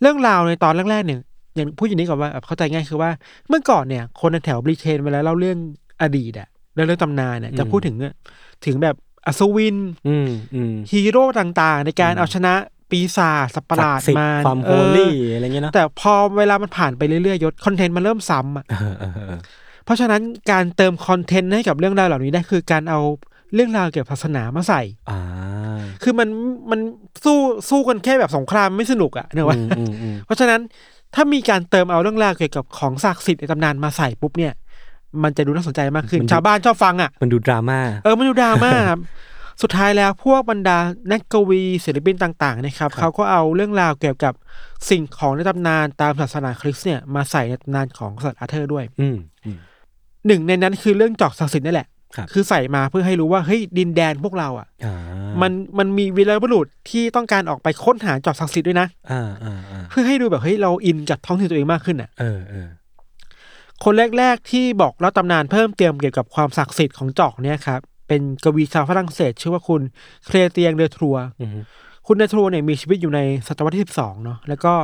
[0.00, 1.20] เรื่องราวในตอนแรกๆเนี่ย
[1.54, 3.10] อย่างพูดอย่างนี้ก่อนว่าแบบเข้าใจง่ายคือว่า
[3.48, 5.58] เมื่อก่อนเนี่ยคนในแถวบริเตนเวลาเล่าเรื่อง
[6.02, 8.14] อดีตอะเรื่องเรื่องตำนานเนี่ยจะพูดถึงอะ
[8.66, 9.76] ถึงแบบอัศวิน
[10.08, 12.54] อืมอืมฮีโร่ต่างๆ ในการเอาชนะ
[12.90, 19.38] ปีศาจสัตว์ประหลาดศักดิ์สิทธิ์มาความโฮเออลี่อะไรเงี้ยเนาะแต่พอเวลามันผ่านไปเรื่อยๆยศคอนเทนต์มันเริ่มซ้ำอะเออเออเออ
[19.84, 23.00] เพราะฉะนั้นการเติมคอนเทนต์ให้กับเรื่องราวเหล่านี้ได้คือการเอา
[23.54, 25.20] เรื่องราวเกี่ยวกับศาสนามาใส่อ่า
[26.02, 26.28] คือมัน
[26.70, 26.80] มัน
[27.24, 27.38] สู้
[27.70, 30.60] สู้กันแค่แบบสงครามไม่สนุกอะเนกอะอืมอืมอืมเพราะฉะนั้น
[31.14, 34.52] ถ้ามีการเติมเอาเรื่องราวเกี่ยวกับของศักดิ์สิทธิ์ในตำนานมาใส่ปุ๊บเนี่ย
[35.22, 39.00] มันจะดูน่าสนใจมากขึ้น ชาวบ้านชอบฟังอะมันดูดราม่า เออ มันดูดราม่าครับ
[39.62, 40.78] สุดท้ายแล้วพวกบรรดา
[41.12, 44.32] นักกวีศิลปินต่าง ๆ นะครับครับ เขาก็เอาเรื่องราวเกี่ยวกับ
[44.90, 49.58] สิ่งของในตำนานตามศาสนาคริสต์เนี่ยมาใส่ในตำนานของกษัตริย์อาเธอร์ด้วย อืมอืม
[50.26, 54.94] หนึ่งในนั้นคือเรื่องจอกศักดิ์สิทธิ์นี่แหละ ครับคือใส่มาเพื่อให้รู้ว่าเฮ้ยดินแดนพวกเราอะอ่า
[55.42, 62.68] มันมันมีวีรบุรุษที่ต้องการออกไปค้นหาจอกศักดิ์สิทธิ์ด้วยนะอ่าอ่าอ่าเพื่อให้ดูแบบเฮ้ยเราอินกับท้องถิ่นตัวเองมากขึ้นอะเออเออ
[63.84, 69.82] คนแรก ๆ ที่บอกเล่าตำนานเพิ่มเติมเกี่ยวกับความศักดิ์สิทธิ์ของจอกเนี่ยครับเป็นกวีชาวฝรั่งเศสชื่อว่าคุณ
[70.26, 71.50] เคลเตียงเดอทรัวอืม
[72.06, 74.74] คุณเดอทรัวเนี่ยมีชีวิตอยู่ในศตวรรษที่สิบสองเนาะแล้วก็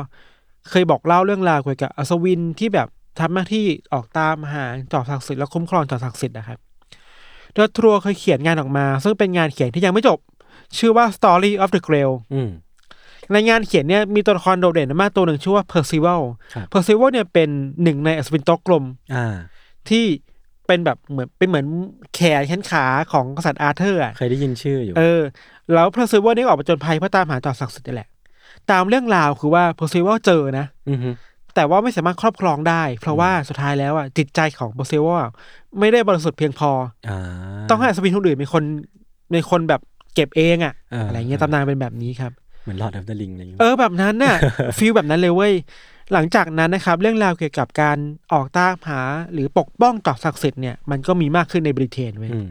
[0.71, 2.89] เคยบอกเล่าเรื่องราวเกี่ยวกับอัศวินที่แบบ
[3.21, 10.19] ทำหน้าที่ออกตามหาจอกศักดิ์สิทธิ์และคุ้มครองจอกศักดิ์สิทธิ์นะครับเดอทรัวเคยเขียนงานออกมา ซึ่งเป็นงานเขียนที่ยังไม่จบ
[10.79, 12.51] ชื่อว่า Story of the Grail อืม
[13.33, 16.23] ในงานเขียนเนี่ยมีตัวละครโดดเด่นมากตัวหนึ่งชื่อว่าเพอร์ซิวัล
[16.55, 17.49] ครับเพอร์ซิวัลเนี่ยเป็น
[17.83, 18.85] หนึ่งในอัศวินโต๊ะกลม
[19.15, 19.37] อ่า
[19.89, 20.05] ที่
[20.67, 21.67] เป็นแบบเหมือนเป็นเหมือน
[22.15, 25.23] แขนแขนขาของกษัตริย์อาเธอร์อะเคยได้ยินชื่ออยู่ เออ
[25.73, 28.09] แล้วเพอร์ซิวัลนี่ก็ออกมาผจญภัยเพื่อตามหาจอกศักดิ์สิทธิ์นี่แหละ
[28.71, 30.99] ตามเรื่องราวคือว่าเพอร์ซิวัลเจอนะ อืม
[31.59, 35.25] แต่ว่าไม่สามารถครอบครองได้ เพราะว่าสุดท้ายแล้วอะจิตใจของเพอร์ซิวัล
[35.81, 36.71] ไม่ได้บริสุทธิ์เพียงพอ
[37.09, 37.19] อ่า
[37.71, 38.65] ต้องให้อัศวินคนอื่นเป็นคน
[39.31, 39.81] เป็นคนแบบ
[40.15, 42.33] เก็บเองอะอ่าอะไรเงี้ยตำนานเป็นแบบนี้ครับ
[42.63, 44.37] เหมือน Lord of the Rings อะไรอย่างเงี้ยเออแบบนั้นน่ะ
[44.79, 45.53] ฟีลแบบนั้นเลยเว้ย
[46.13, 47.99] หลังจากนั้นนะครับ เรื่องราวเกี่ยวกับการ
[48.33, 49.01] ออกตามหา
[49.33, 52.49] หรือปกป้องจอกศักดิ์สิทธิ์เนี่ยมันก็มีมากขึ้นในบริเตนเว้ยอืม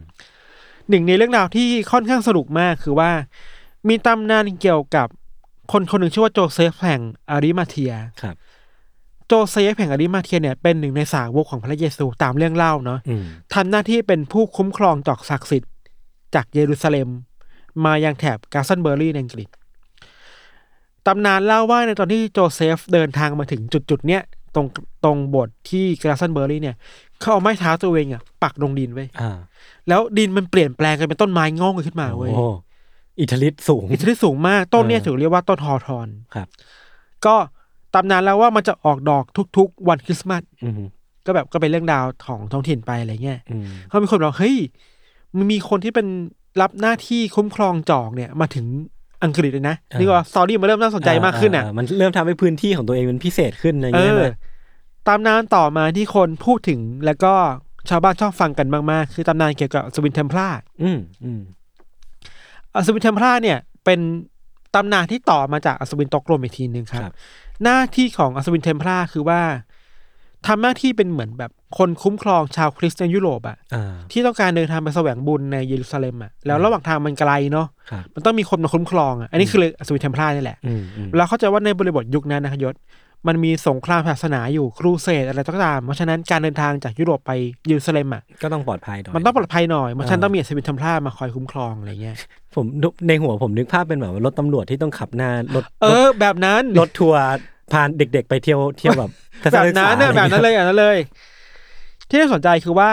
[0.89, 3.11] หนึ่งในเรื่องราวที่ค่อนข้างสนุกมากคือว่า
[3.87, 5.07] มีตำนานเกี่ยวกับ
[5.71, 8.35] คนคนหนึ่งชื่อว่าโจเซฟแห่งอาริมาเทียครับ
[9.27, 13.23] โจเซฟแห่งอาริมาเทียเนี่ยเป็นหนึ่งในสาวกของพระเยซูตามเรื่องเล่าเนาะอืม
[13.53, 15.71] ทำหน้าที่เป็นผู้คุ้มครองจอกศักดิ์สิทธิ์
[16.35, 17.09] จากเยรูซาเล็ม
[17.85, 19.47] มายังแถบกลาสตันเบอรีในอังกฤษ
[21.07, 24.21] ตำนานเล่าว่าในตอนที่โจเซฟเดินทางมาถึงจุดจุดๆเนี้ย
[24.55, 24.67] ตรง
[25.03, 26.75] ตรงโบสถ์ที่กลาสตันเบอรีเนี่ย
[27.19, 29.37] เขาเอาไม้เท้าตัวเองอะปักลงดินไว้ยอ่า
[29.87, 32.47] แล้วดินมันเปลี่ยนแปลงกันเป็นต้นไม้งอกขึ้นมาเว้ยโอ้
[33.19, 36.47] อิทธิฤทธิ์สูง อิทธิฤทธิ์สูงมาก ต้นเนี่ยเออถือเรียกว่าต้นฮอทอนครับ
[37.25, 37.35] ก็
[37.97, 39.23] ตำนานแล้วว่ามันจะออกดอก
[39.57, 40.73] ทุกๆ วันคริสต์มาสอืม
[41.25, 44.57] ก็แบบก็เป็นเรื่องราวของท้องถิ่นไปอะไรเงี้ยอืมเขามีคนบอกเฮ้ย
[45.35, 46.07] มันมีคนที่เป็น
[46.61, 48.65] รับหน้าที่คุ้มครองจอกเนี่ยมาถึง
[49.23, 54.37] อังกฤษเลยนะนี่ว่าสตอรี่มันเริ่มน่าสนใจมากขึ้นอะามันเริ่มทำให้พื้นที่ของตัวเองเป็นพิเศษขึ้นอะไรเอเงี้ยอนะ
[55.07, 57.33] ตำนานต่อมาที่คนพูดถึงแล้วก็
[57.89, 60.49] ชาวบ้านชอบฟังกันมาก ๆ คือตำนานเกี่ยวกับอัศวินเทมพลา
[60.83, 61.41] อืมอืม
[62.73, 63.99] อัศวินเทมพลาเนี่ย เป็น
[64.75, 67.13] ตำนานที่ต่อมาจากอัศวินโต๊ะกลมอีกทีหนึ่งครับครับ
[67.63, 69.41] หน้าที่ของอัศวินเทมพลาคือว่า
[70.47, 82.75] ทำหน้าที่เป็นเหมือนแบบคนคุ้มครองชาวคริสเตียนยุโรปอะอ่าที่ต้องการเดินทางไปแสวงบุญในเยรูซาเล็มอะแล้วระหว่างทางมันไกลเนาะครับมันต้องมีคนมาคุ้มครองอะอันนี้คือเลยอัศวินเทมพลานี่แหละอืมอืมแล้วเข้าใจว่าในบริบทยุคนั้นนะครับยศ
[83.27, 87.31] มันมีสงครามศาสนาอยู่ครูเสดอะไรก็ตามเพราะฉะนั้นการเดินทางจากยุโรปไป
[87.67, 92.15] เยรูซาเล็มอะก็ต้องปลอดภัยหน่อยมันต้องปลอดภัยหน่อยเพราะฉะนั้นเออต้องมีอัศวินเทมพลามาคอยคุ้มครองอะไรเงี้ย
[92.55, 92.65] ผม
[93.07, 97.21] ในหัวผมนึกภาพเป็นแบบว่ารถตำรวจที่ต้องขับหน้ารถเออ แบบนั้นรถทัวร์
[97.71, 99.11] พาเด็ก ๆ ไปเที่ยวเที่ยวแบบ
[99.43, 100.97] ทัศแบบศึกษานั้นน่ะอะไรแบบนั้นงี้เลยแบบนั้นเลย
[102.09, 102.91] ที่น่าสนใจคือว่า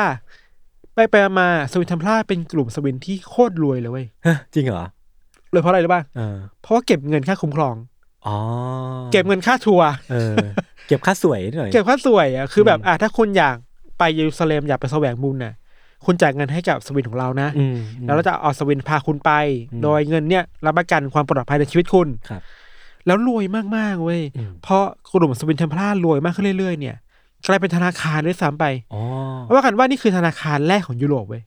[0.95, 4.87] ไปไปมาอัศวินเทมพลาเป็นกลุ่มอัศวินที่โคตรรวยเลยเว้ยฮะจริงเหรอ
[5.53, 7.75] รวยเพราะอะไรรู้ป่ะเออเพราะว่าเก็บเงินค่าคุ้มครอง
[8.27, 8.39] อ๋อ
[9.13, 10.37] เก็บเงินค่าทัวร์เออ
[10.89, 13.57] เก็บค่าสวยหน่อย เก็บค่าสวยอะคือแบบอืมอะถ้าคุณอยาก
[13.99, 15.55] ไปเยรูซาเล็มอยากไปแสวงบุญน่ะ
[16.05, 19.31] คุณจ่ายเงินให้กับสวินของเรานะอืมแล้วเราจะเอาสวินพาคุณไป
[19.73, 22.43] อืมโดยเงินเนี่ยรับประกันความปลอดภัยในชีวิตคุณครับ
[23.07, 23.45] แล้วรวย
[23.77, 26.97] มากๆเว้ยอืมเพราะกลุ่มสวินเทมเพลารวยมากขึ้นเรื่อยๆเนี่ย
[27.47, 28.65] กลายเป็นธนาคารด้วยซ้ำไป
[28.95, 29.03] อ๋อ
[29.55, 31.43] ว่ากันว่านี่คือธนาคารแรกของยุโรปเว้ย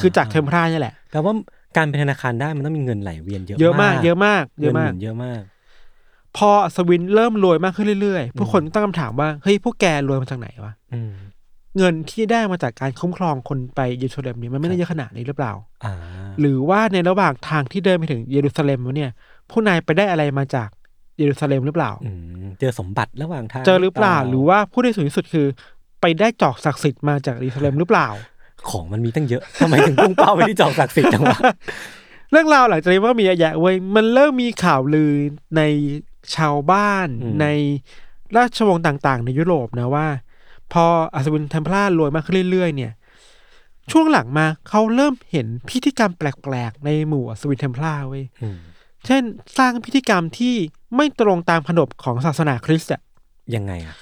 [0.00, 1.34] คือจากเทมเพลาเนี่ยแหละแปลว่า
[1.76, 5.42] การเป็นธนาคารได้มันต้องมีเงินไหลเวียนเยอะเยอะมาก เยอะมาก เยอะมากงินหนเยอะมาก
[6.36, 11.12] พออัศวินเริ่มรวยมากขึ้นเรื่อยๆ ผู้คนตั้งคำถามว่า เฮ้ย พวกแกรวยมาจากไหนวะอืม
[11.76, 15.52] เงินที่ได้มาจากการคุ้มครองคนไปเยรูซาเล็มเนี่ยมันไม่ได้เยอะขนาดนี้หรือเปล่า
[15.84, 15.94] อ่า
[16.40, 19.10] หรือว่าในระหว่างทางที่เดินไปถึงเยรูซาเล็มวะเนี่ย
[19.50, 20.68] ผู้นายไปได้อะไรมาจาก
[21.18, 22.10] เยรูซาเล็มหรือเปล่าอื
[22.42, 25.46] มเจอสมบัติระหว่างทางเจอหรือเปล่า หรือว่าผู้ที่สูงที่สุดคือ
[26.00, 28.08] ไปได้จอกศักดิ์สิทธิ์มาจากเยรูซาเล็มหรือเปล่า
[28.70, 31.38] ของมันมีตั้งเยอะทำไมถึงพุ่งเป้าไปที่จอกศักดิ์สิทธิ์จังวะ
[32.32, 35.12] เรื่องราวหลังจากนี้มันก็มีเยอะแยะเว้ยมันเริ่มมีข่าวลือ
[35.56, 35.62] ใน
[36.36, 37.46] ชาวบ้านอืมใน
[38.36, 40.06] ราชวงศ์ต่างๆ ในยุโรปนะว่า
[40.72, 42.92] พออัศวินเทมพลารวยมากขึ้นเรื่อยๆ เนี่ย
[43.90, 48.58] ช่วงหลังมาเขาเริ่มเห็นพิธีกรรมแปลกๆ ในหมู่อัศวินเทมพลาเว้ยอืม
[49.06, 49.22] เช่น
[49.58, 50.54] สร้างพิธีกรรมที่
[50.96, 53.00] ไม่ตรงตามขนบของศาสนาคริสต์อะ
[53.54, 53.94] ยังไงอะ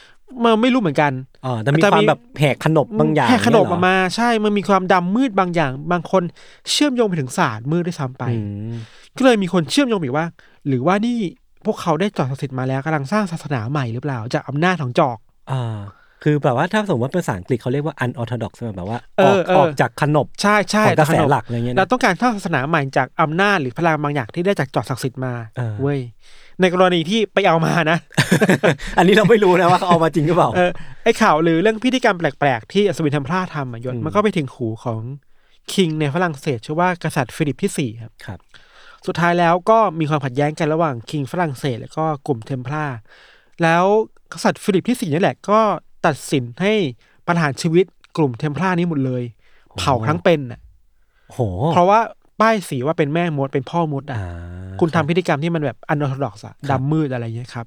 [0.45, 1.13] มันไม่รู้เหมือนกัน
[1.45, 6.23] อ๋อแต่มีแต่ความีมแบบแหกขนบบางอย่างแค่ขนบเยเหรออกมาใช่มันมีความดำมืดบางอย่าง บางคน
[6.71, 8.37] เชื่อมโยงไปถึงศาสตร์มืดด้วยซ้ำไปอื
[8.73, 8.77] ม
[9.17, 10.27] ก็เลยมีคนเชื่อมโยงอีกว่า
[10.67, 11.19] หรือว่านี่
[11.67, 15.19] พวกเขาได้จอกศักดิ์สิทธิ์มาแล้วกำลังสร้างศาสนาใหม่หรือเปล่าจากอำนาจของจอก
[15.53, 15.79] อ่า
[16.25, 26.01] คือแบบว่าถ้าสมมติว่าภาษาอังกฤษเขาเรียกว่า unorthodox แบบว่าเออออกเออ ออกจากขนบใช่ใช่ของกระแสขนบหลักอะไรเงี้ยเรานะ ต้องการสร้างศาสนาใหม่จากอำนาจหรือพลังบางอย่างที่ได้จากจอกศักดิ์สิทธิ์มาเออ เว้ย
[26.61, 27.99] ในกรณีที่ไปเอามานะ
[28.99, 30.71] อันนี้เราไม่รู้นะว่าเขาเอามาจริงหรือเปล่า เออ
[31.05, 35.01] ไอ้ข่าวหรือเรื่องพิธีกรรมแปลกๆ ที่อัศวินเทมพลาทำอะยศอืม มันก็ไปถึงหูของ
[35.73, 38.39] king ในฝรั่งเศสชื่อว่ากษัตริย์ฟิลิปที่สี่ครับ ครับ
[39.07, 42.85] สุดท้ายแล้วก็มีความขัดแย้งกันระหว่าง king ฝรั่งเศส แล้วก็กลุ่มเทมพลา
[43.63, 43.85] แล้ว
[44.33, 45.61] กษัตริย์ฟิลิปที่สี่นี่แหละ ก็
[46.07, 46.73] ตัดสินให้
[47.27, 47.85] ประหารชีวิต
[48.17, 49.23] กลุ่มเทมพลานี้หมดเลย
[49.79, 50.61] เผาทั้งเป็นน่ะ
[51.33, 51.39] โห
[51.73, 52.01] เพราะว่า
[52.41, 54.31] ป้ายสีว่าเป็นแม่มดเป็นพ่อมดอะอ่า
[54.81, 57.67] คุณทำพิธีกรรมที่มันแบบ unorthodox อะดำมืดอะไรเงี้ยครับ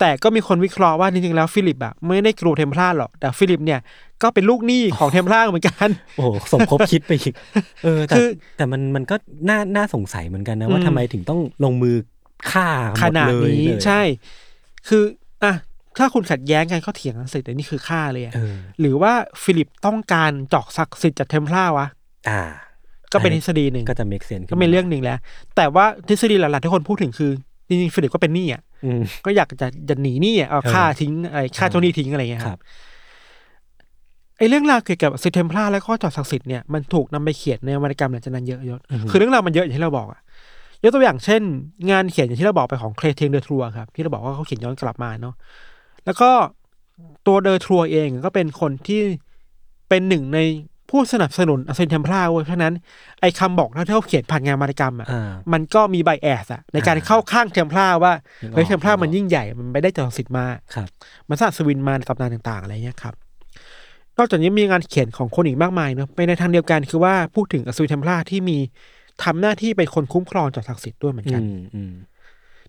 [0.00, 3.80] แต่ก็มีคนวิเคราะห์ว่าจริงๆแล้วฟิลิปอะไม่ได้กลัวเทมพลาหรอก แต่ฟิลิปเนี่ย
[4.22, 7.34] ก็เป็นลูกหนี้ของเทมพลาเหมือนกัน โอ้โหสมคบคิดไปอีก
[7.84, 8.26] เออแต่คือ
[8.56, 9.16] แต่มันมันก็
[9.48, 11.96] น่าน่าสงสัยเหมือนกันนะว่าอืมทำไมถึงต้องลงมือ
[12.50, 14.00] ฆ่าหมดเลยขนาดนี้เลยใช่
[14.88, 15.02] คือ
[15.44, 15.54] อะ
[15.98, 21.88] ถ้าคุณขัดแย้งกันก็เถียงกันเสร็จแต่นี่คือฆ่าเลยอะเออหรือว่าฟิลิปต้องการจอกศักดิ์สิทธิ์จากเทมพลาวะ
[22.28, 22.42] อ่า
[23.12, 25.18] ก็เป็นทฤษฎีหนึ่งก็จะ make sense ก็เป็นเรื่องหนึ่งแล้ว
[25.56, 27.30] แต่ว่าทฤษฎีหลักๆที่คนพูดถึงคือ
[27.68, 28.73] จริงๆฟิลิปก็เป็นหนี้อะอืม
[29.24, 32.60] ก็อยากจะจะหนีหนี้อะเอาเออฆ่าทิ้งอะไรฆ่าเออเจ้าหนี้ทิ้งอะไรเงี้ยครัรับ
[34.38, 38.80] ไอ้เรื่องราวเกี่ยวกับอัศวินเทมพลาแล้วก็จอกศักดิ์สิทธิ์เนี่ยมันถูกนำไปเขียนในวรรณกรรมหลังจากนั้นเยอะยศ
[39.10, 40.20] คือเรื่องราวมันเยอะอย่างที่เราบอกอะ
[40.82, 41.42] ยกตัวอย่างเช่น
[41.90, 45.34] งานเขียนอย่างที่เราบอกไปของเครเตียงเดอ ทรัวครับที่เราบอกว่าเขาเขียนย้อนกลับมาเนาะ
[46.04, 46.30] แล้วก็
[47.26, 49.00] ตัวเดอ ทรัวเองก็เป็นคนที่
[49.88, 50.38] เป็นหนึ่งใน
[50.94, 52.74] ผู้ผู้สนับสนุนอัศวินเทมพลาเว้ยเพราะฉะนั้น
[53.20, 60.88] ไอ้คำบอกเล่าที่เขาเขียนผ่านงานวรรณกรรมอะอ่ามันก็มี bias อะในการเข้าข้างเทมพลาว่านึกออกเฮ้ยเทมพลานึกออกมันยิ่งใหญ่มันไม่ได้จอกศักดิ์สิทธิ์มาครับ
[61.28, 63.14] มันสร้างอัศวินมาในตำนานต่างๆอะไรเงี้ยครับ
[64.18, 68.58] นอกจากนี้มีงานเขียนของคนอีกมากมายเนาะไปในทางเดียวกันคือว่าพูดถึงอัศวินเทมพลาที่มี
[69.22, 71.92] ทำหน้าที่เป็นคนคุ้มครองจอกศักดิ์สิทธิ์ด้วยเหมือนกันอืมอืม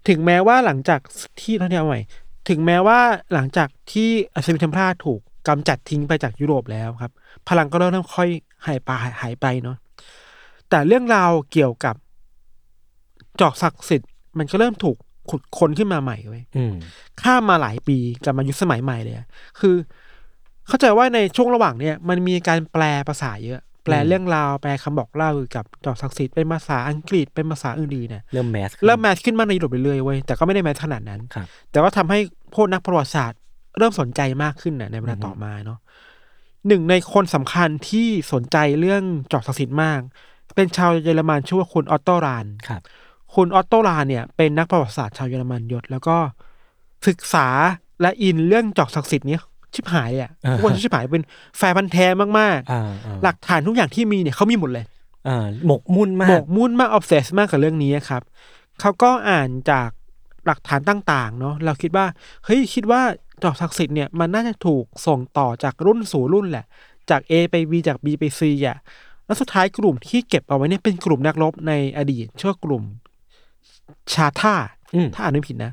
[0.08, 1.00] ถึงแม้ว่าหลังจาก
[1.42, 2.02] ที่ท่องเที่ยวใหม่
[2.50, 3.00] ถึงแม้ว่า
[3.34, 7.12] หลังจากที่อสูรเทมพลาถูกกำจัดทิ้งไปจากยุโรปแล้วครับ
[7.50, 8.30] พลังก็เริ่มค่อย
[8.68, 8.90] หายไป
[9.22, 9.78] หายไปเนาะ
[10.70, 11.96] แต่เรื่องราวเกี่ยวกับ
[13.42, 14.98] จอกศักดิ์สิทธิ์มันก็เริ่มถูก
[15.30, 16.74] ขุดค้นขึ้นมาใหม่เว้ยอืม
[17.22, 19.28] ข้ามมาหลายปีกลับมายุคสมัยใหม่เลยอะ
[19.60, 19.76] คือ
[20.68, 32.20] เข้าใจว่าในช่วงระหว่างเนี้ยมันมีการแปลภาษาเยอะ แปลเรื่องราวแปลคำบอกเล่าเกี่ยวกับจอกศักดิ์สิทธิ์เป็นภาษาอังกฤษเป็นภาษาอื่นๆเนี่ยเริ่มแมสเริ่มแมสขึ้นมาในยุโรปเรื่อยๆเว้ยแต่ก็ไม่ได้แมสขนาดนั้นครับแต่ว่าทำให้
[32.56, 33.40] พวกนักประวัติศาสตร์
[33.78, 35.80] เริ่มสนใจมากขึ้นน่ะในเวลาต่อมาเนาะ
[36.68, 40.00] หนึ่งในคนสำคัญที่สนใจเรื่องจอกศักดิ์สิทธิ์มาก
[40.56, 42.82] เป็นชาวเยอรมันชื่อว่าคุณออตโตราห์นครับ
[43.36, 46.18] คุณออตโตราห์นเนี่ยเป็นนักประวัติศาสตร์ชาวเยอรมันยศ แล้วก็
[47.08, 47.48] ศึกษา
[48.02, 49.42] และอินเรื่องจอกศักดิ์สิทธิ์เนี่ย
[49.74, 51.24] ชิบหายเลยอะอ่าทุกคนชิบหายเป็น
[51.58, 52.06] แฟนพันธุ์แท้
[52.40, 54.86] มากอ่าอ่าๆหลักฐานทุกอย่างที่มีเนี่ยเขามีหมดเลย
[55.28, 58.22] อ่าหมกมุ่นมากหมกมุ่นมาก obsessed มากกับเรื่องนี้ครับ
[58.80, 59.90] เขาก็อ่านจาก
[60.46, 62.06] หลักฐานต่าง ๆ เนาะเราคิดว่า
[62.46, 63.02] เฮ้ยคิดว่า
[63.46, 66.66] จอกศักดิ์สิทธิ์เนี่ยมันน่าจะถูกส่งต่อจากรุ่นสู่รุ่นแหละ
[67.10, 68.78] จาก A ไป B จาก B ไป C อะ
[69.26, 72.84] แล้วสุดท้ายกลุ่มที่เก็บเอาไว้เนี่ยเป็นกลุ่มนักรบในอดีตชื่อว่ากลุ่ม
[74.14, 74.56] ชาท่า
[74.96, 75.72] อืมถ้าอ่านไม่ผิดนะ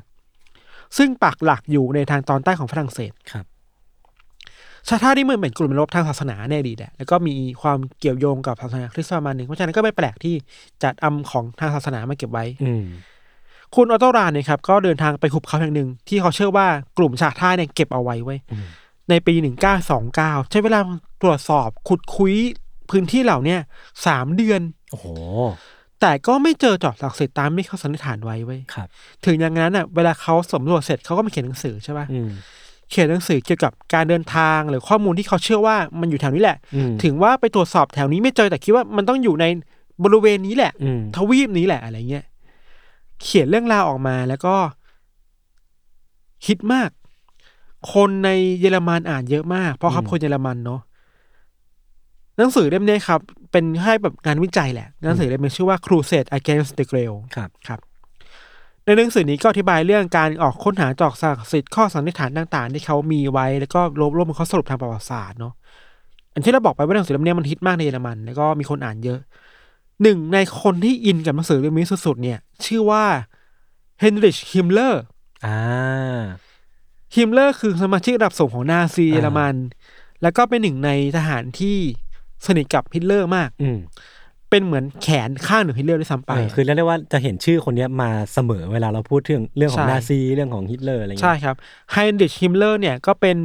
[0.97, 3.45] ซึ่งปักหลักอยู่ในทางตอนใต้ของฝรั่งเศสครับ
[4.87, 10.35] ชาท่านี่มันเป็นกลุ่มนักรบทางศาสนาในอดีตแหละแล้วก็มีความเกี่ยวโยงกับศาสนาคริสต์ประมาณหนึ่งเพราะฉะนั้นก็ไม่แปลกที่
[10.83, 12.85] จัดเอาของทางศาสนามาเก็บไว้ อืม
[13.75, 16.67] คุณออโตรานเนี่ยครับก็เดินทางไปหุบเขาแห่งหนึ่ง ที่เขาเชื่อว่า
[16.97, 18.65] กลุ่มชาท่าเนี่ยเก็บเอาไว้ไว้ยอืม
[19.09, 20.79] ในปีหนึ่งเก้าสองเก้าใช้เวลา
[21.21, 22.33] ตรวจสอบขุดคุย
[22.89, 23.59] พื้นที่เหล่าเนี้ย
[24.05, 24.61] สามเดือน
[24.91, 25.05] โอ้โห
[26.01, 28.87] แต่ก็ไม่เจอจอกศักดิ์สิทธิ์ตามที่เขาสันนิษฐานไว้ไว้ยครับ
[29.25, 32.29] ถึงอย่างนั้นอะเวลาเขาสำรวจเสร็จเขาก็มาเขียนหนังสือใช่ป่ะอืม
[32.89, 39.45] เขียนหนังสือเกี่ยวกับการเดินทางหรือข้อมูลที่เขาเชื่อว่ามันอยู่แถวนี้แหละอืมถึงว่าไปตรวจสอบแถวนี้ไม่เจอแต่คิดว่ามันต้องอยู่ใน
[40.03, 42.25] บริเวณนี้แหละอืมทวีปนี้แหละอะไรเงี้ย
[43.23, 44.55] เขียนเรื่องราวออกมาแล้วก็
[46.45, 46.89] ฮิตมาก
[47.93, 50.81] คนในเยอรมันอ่านเยอะมาก เพราะเขาอืมคนเยอรมันเนาะ
[52.37, 53.19] หนังสือเล่มนี้ครับ
[53.51, 57.79] เป็นให้แบบงานวิจัยแหละ หนังสือเล่มนี้ชื่อว่า Crusade Against the Grail ครับครับ
[58.85, 65.53] ในหนังสือนี้ก็อธิบายเรื่องการออกค้นหาจอกศักดิ์สิทธิ์ข้อสันนิษฐานต่าง ๆ ที่เขามีไว้ แล้วก็รวบรวมเป็นข้อสรุปทางประวัติศาสตร์เนาะ
[66.33, 69.19] อันที่เราบอกไปว่าหนังสือเล่มนี้มันฮิตมากในเยอรมัน แล้วก็มีคนอ่านเยอะ
[70.03, 73.05] หนึ่งในคนที่อินกับหนังสือเล่มนี้สุดๆเนี่ย ชื่อว่า
[73.99, 75.03] ไฮนริชฮิมเลอร์
[75.45, 75.57] อ่า
[77.15, 79.55] ฮิมเลอร์คือสมาชิกระดับสูงของนาซีอ่าเยอรมัน
[80.21, 81.77] แล้วก็เป็นหนึ่งในทหารที่
[82.45, 83.79] สนิทกับฮิตเลอร์มาก อืม
[84.49, 91.55] เป็นเหมือนแขนข้างหนึ่งฮิตเลอร์ด้วยซ้ำไปเออคือเรียกได้ว่าจะเห็นชื่อคนเนี้ยมาเสมอเวลาเราพูดเรื่องเรื่องขอใช่นาซีเรื่องของฮิตเลอร์อะไรเงี้ยใช่ครับ
[91.91, 93.37] ไฮนริชฮิมเลอร์เนี่ยก็เป็น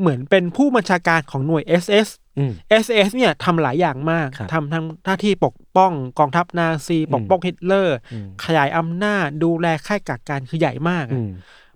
[0.00, 2.52] เหมือนเป็นผู้บัญชาการของหน่วย SS อืม
[2.84, 11.30] SS เนี่ยทำหลายอย่างมากครับทำทั้งหน้าที่ปกป้องกองทัพนาซี ปกป้องฮิตเลอร์อืมขยายอำนาจดูแลค่ายกักกันคือใหญ่มากอะอืม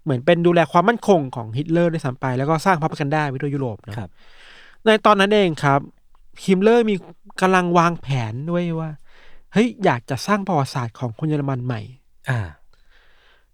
[0.04, 4.10] เหมือนเป็นดูแลความมั่นคงของฮิตเลอร์ด้วยซ้ำไป แล้วก็สร้างพรรคกันได้ไปทั่วยุโรปเนอะครับ
[4.84, 5.80] ในตอนนั้นเองครับ
[6.44, 6.94] ฮิมเลอร์มี
[7.40, 8.90] กำลังวางแผนด้วยว่า
[9.52, 11.80] เฮ้ยอยากจะสร้างประวัติศาสตร์ของคนเยอรมันใหม่
[12.30, 12.40] อ่า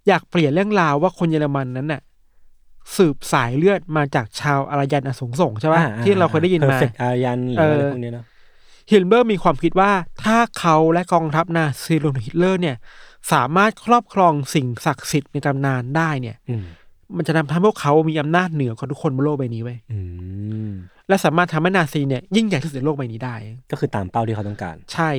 [0.08, 2.02] อยากเปลี่ยนเรื่องราวว่าคนเยอรมันนั้นน่ะ
[2.96, 8.24] สืบสายเลือดมาจากชาวอารยันอสงสงใช่ปะอ่าที่เราเคยได้ยินมา Perfect อายันหรือเออออะไรพวกนี้เนาะ
[8.90, 9.90] ฮิลเบอร์มีความคิดว่า
[10.24, 12.76] ถ้าเขาและกองทัพนาซีรวมถึงฮิตเลอร์เนี่ย
[13.32, 16.64] สามารถครอบครองสิ่งศักดิ์สิทธิ์ในตำนานได้เนี่ยอืม
[17.16, 19.98] มันจะทำให้พวกเขามีอำนาจเหนือกว่าทุกคนบนโลกใบนี้ไว้ยอื
[20.68, 20.70] ม
[21.08, 23.34] และสามารถทำให้นาซีเนี่ยยิ่งใหญ่ที่สุดในโลกใบนี้ได้
[23.70, 25.10] ก็คือตามเป้าที่เขาต้องการ ใช่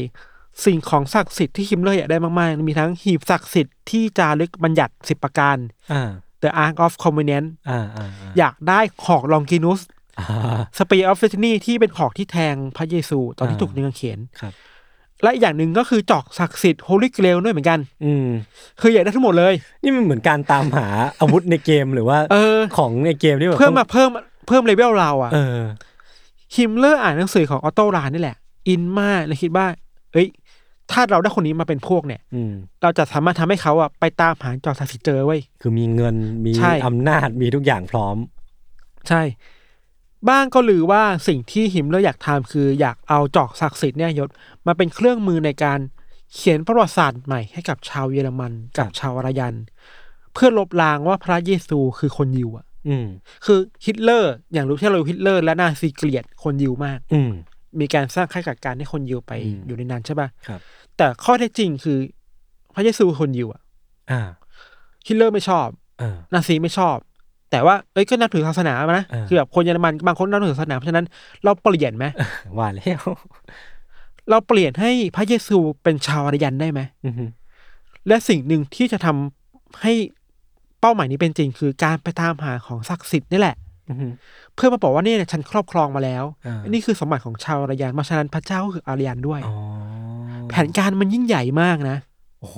[0.66, 5.58] สิ่งของศักดิ์สิทธิ์ที่ฮิมเลอร์อยากได้มากๆ มีทั้งหีบศักดิ์สิทธิ์ที่จารึกบัญญัติสิบประการ
[5.94, 6.10] อ่า
[6.46, 9.80] The Ark of Covenant อ่าอ่าอ่าอยากได้หอกลองกินุส
[10.20, 10.28] อ่า
[10.78, 14.54] Spear of Destiny ที่เป็นหอกที่แทงพระเยซูตอนที่อ่าถูกยิงกางเขนครับ
[15.24, 18.28] และอีกอย่างหนึ่งก็คือจอกศักดิ์สิทธิ์ Holy Grail ด้วยเหมือนกัน อืม
[18.82, 20.88] คืออยากได้ทั้งหมดเลย นี่มันเหมือนการตามหา
[21.20, 24.10] อาวุธในเกมหรือว่าเออของในเกมที่แบบเพิ่มมาเพิ่ม
[24.48, 25.60] เพิ่มเลเวลเราอะเออ
[26.56, 28.38] ฮิมเลอร์อ่านหนังสือของออโตรานนี่แหละ
[28.68, 29.68] อินมากเลยคิดว่า
[30.14, 30.28] เอ้ย
[30.92, 36.16] ถ้าเราได้คนนี้มาเป็นพวกเนี่ย อืม เราจะสามารถทำให้เขาอะไปตามหาจอกศักดิ์สิทธิ์เจอเว้ย คือมีเงิน
[36.46, 38.18] มีใช่ อำนาจมีทุกอย่างพร้อม
[39.10, 39.22] ใช่
[40.30, 44.30] บ้างก็ลือว่าสิ่งที่ฮิมเลอร์อยากทำคืออยากเอาจอกศักดิ์สิทธิ์เนี่ยยศ
[44.68, 45.80] มาเป็นเครื่องมือในการ
[46.34, 49.56] เขียนประวัติศาสตร์ใหม่ให้กับชาวเยอรมันกับชาวอารยัน
[50.34, 53.06] เพื่อลบล้างว่าพระเยซูคือคนยิวอะอืม
[53.46, 57.32] คือฮิตเลอร์ อย่างรู้ที่เรารู้ฮิตเลอร์ และนาซีเกลียดคนยิวมาก อืม
[57.82, 60.60] มีการสร้างค่ายกักกันให้คนยิวไปอืมอยู่ในนั้นใช่ป่ะครับ
[60.98, 61.98] แต่ข้อเท็จจริงคือ
[62.76, 63.62] พระเยซูคือคนยิวอะ
[64.12, 64.22] อ่า
[65.08, 65.68] ฮิตเลอร์ไม่ชอบ
[66.00, 66.98] เออนาซีไม่ชอบ
[67.52, 71.06] แต่ว่าเอ้ยก็นับถือศาสนามานะเออคือแบบคนเยอรมันบางคนนับถือศาสนาเพราะฉะนั้น
[71.44, 72.06] เราเปลี่ยนไหม
[72.58, 73.02] ว่าแล้ว
[74.30, 77.26] เราเปลี่ยนให้พระเยซูเป็นชาวอารยันได้ไหมอือฮึ
[78.08, 79.94] และสิ่งหนึ่งที่จะทำให้
[80.82, 83.65] เป้าหมายนี้เป็นจริง คือการไปตามหาของศักดิ์สิทธิ์นี่แหละอือฮึ
[84.56, 89.56] เพื่อมาบอกว่าเนี่ยฉันครอบครองมาแล้วอ่านี่คือสมบัติของชาวอารยันเพราะฉะนั้นพระเจ้าก็คืออารยันด้วยอ๋อ
[90.50, 91.98] แผนการมันยิ่งใหญ่มากนะ
[92.40, 92.58] โอ้โห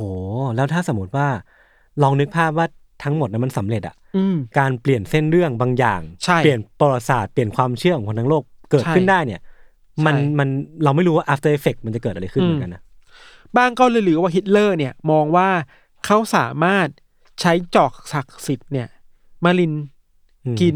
[0.56, 1.28] แล้วถ้าสมมติว่า
[2.04, 2.68] ลองนึกภาพว่า
[3.04, 9.42] ทั้งหมดนั้นมันสำเร็จอะอืมการเปลี่ยนเส้นเรื่องบางอย่างใช่เปลี่ยนประวัติศาสตร์เปลี่ยนความเชื่อของคนทั้งโลกเกิดใช่ขึ้นได้เนี่ย
[10.06, 10.48] มันใช่มัน
[10.84, 12.82] เราไม่รู้ว่า after effect มันจะเกิดอะไรขึ้นอืมเหมือนกันนะ
[13.58, 15.50] บ้างก็เลยลือว่าฮิตเลอร์เนี่ยมองว่า
[16.06, 16.88] เขาสามารถ
[17.42, 18.88] ใช้จอกศักดิ์สิทธิ์เนี่ย
[19.44, 19.74] มาริน
[20.46, 20.76] อืมกิน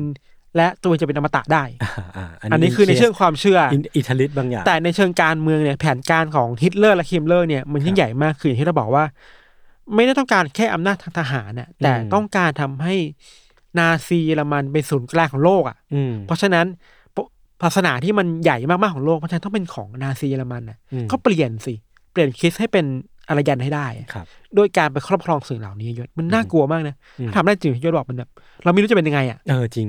[0.55, 9.03] แล้วตัวจะเป็นอมตะได้อ่าอ่าอันนี้คือในเชิงความเชื่อออิทธิฤทธิ์บางอย่าง แต่ในเชิงการเมืองเนี่ยแผนการของฮิตเลอร์และฮิมเลอร์เนี่ยมันยิ่งใหญ่มากคืออย่างที่เราบอกว่า
[9.95, 12.95] ไม่ได้ต้องการแค่อำนาจทางทหารน่ะแต่อืมต้องการทำให้
[13.79, 16.65] นาซีเยอรมันเป็นศูนย์กลางของโลกอะอืมเพราะฉะนั้น
[17.15, 17.17] ป
[17.63, 21.73] ศาสนาที่มันใหญ่มากๆของโลกเพราะฉะนั้นต้องเป็นของนาซีเยอรมันน่ะอืมก็เปลี่ยนสิ
[22.11, 22.85] เปลี่ยนคริสต์ให้เป็น
[23.27, 24.25] อารยันให้ได้อะครับ
[24.55, 28.29] โดยการไปครอบครองสิ่งเหล่านี้ยศมันน่ากลัวมากนะอืมถ้าทำได้จริงยศบอกมันแบบ
[28.63, 29.87] เราไม่รู้จะเป็นยังไงอะเออจริง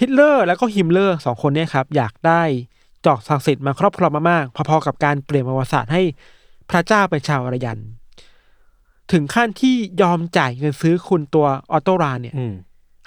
[0.00, 2.42] ฮิตเลอร์แล้วก็ฮิมเลอร์สองคนเนี่ยครับอยากได้
[3.06, 6.02] จอกศักดิ์สิทธิ์มาครอบครองมามากๆพอๆกับการเปลี่ยนประวัติศาสตร์ให้
[6.70, 7.78] พระเจ้าเป็นชาวอารยัน
[9.12, 12.54] ถึงขั้นที่ยอมจ่ายเงินซื้อคุณตัวออโตรานเนี่ยอืม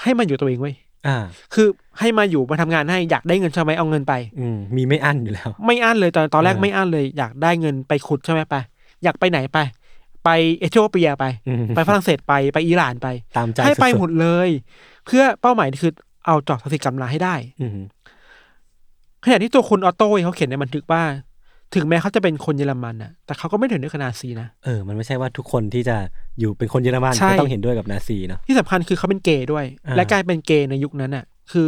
[0.01, 0.75] ให้มันอยู่ตัวเองเว้ย
[1.07, 1.17] อ่า
[1.53, 1.67] คือ
[1.99, 8.55] ให้มาอยู่มาทำงานให้อยากได้เงินใช่ไหมเอาเงินไป อืมมีไม่อั้นอยู่แล้ว ไม่อั้นเลยตอนตอนแรกเออไม่อั้นเลย อยากได้เงินไปขุดใช่ไหมไป
[9.03, 9.57] อยากไปไหนไป
[10.25, 10.29] ไป
[10.59, 13.07] เอธิโอเปียไปอืมไปฝรั่งเศสไปไปอิหร่านไป
[13.37, 14.49] ตามใจให้ไปสุๆหมดเลย
[15.05, 15.93] เพื่อเป้าหมายคือ
[16.27, 17.71] เอาจอกศักดิ์สิทธิ์กำลาให้ได้อืม
[19.25, 21.03] ขณะที่ตัวคุณออโต้เองเขาเขียนในบันทึกว่า
[21.75, 25.97] ถึงแม้เขาจะเป็นคนเยอรมันน่ะ แต่เขาก็ไม่ถึงด้วยกับนาซีนะเออมันไม่ใช่ว่าทุกคนที่จะ
[26.39, 31.67] อยู่เป็นคนเยอรมันใช่ก็ต้องเห็นด้วยกับนาซีเนาะที่สำคัญคือเขาเป็นเกย์ด้วยอ่าและการเป็นเกย์ในยุคนั้นน่ะ คือ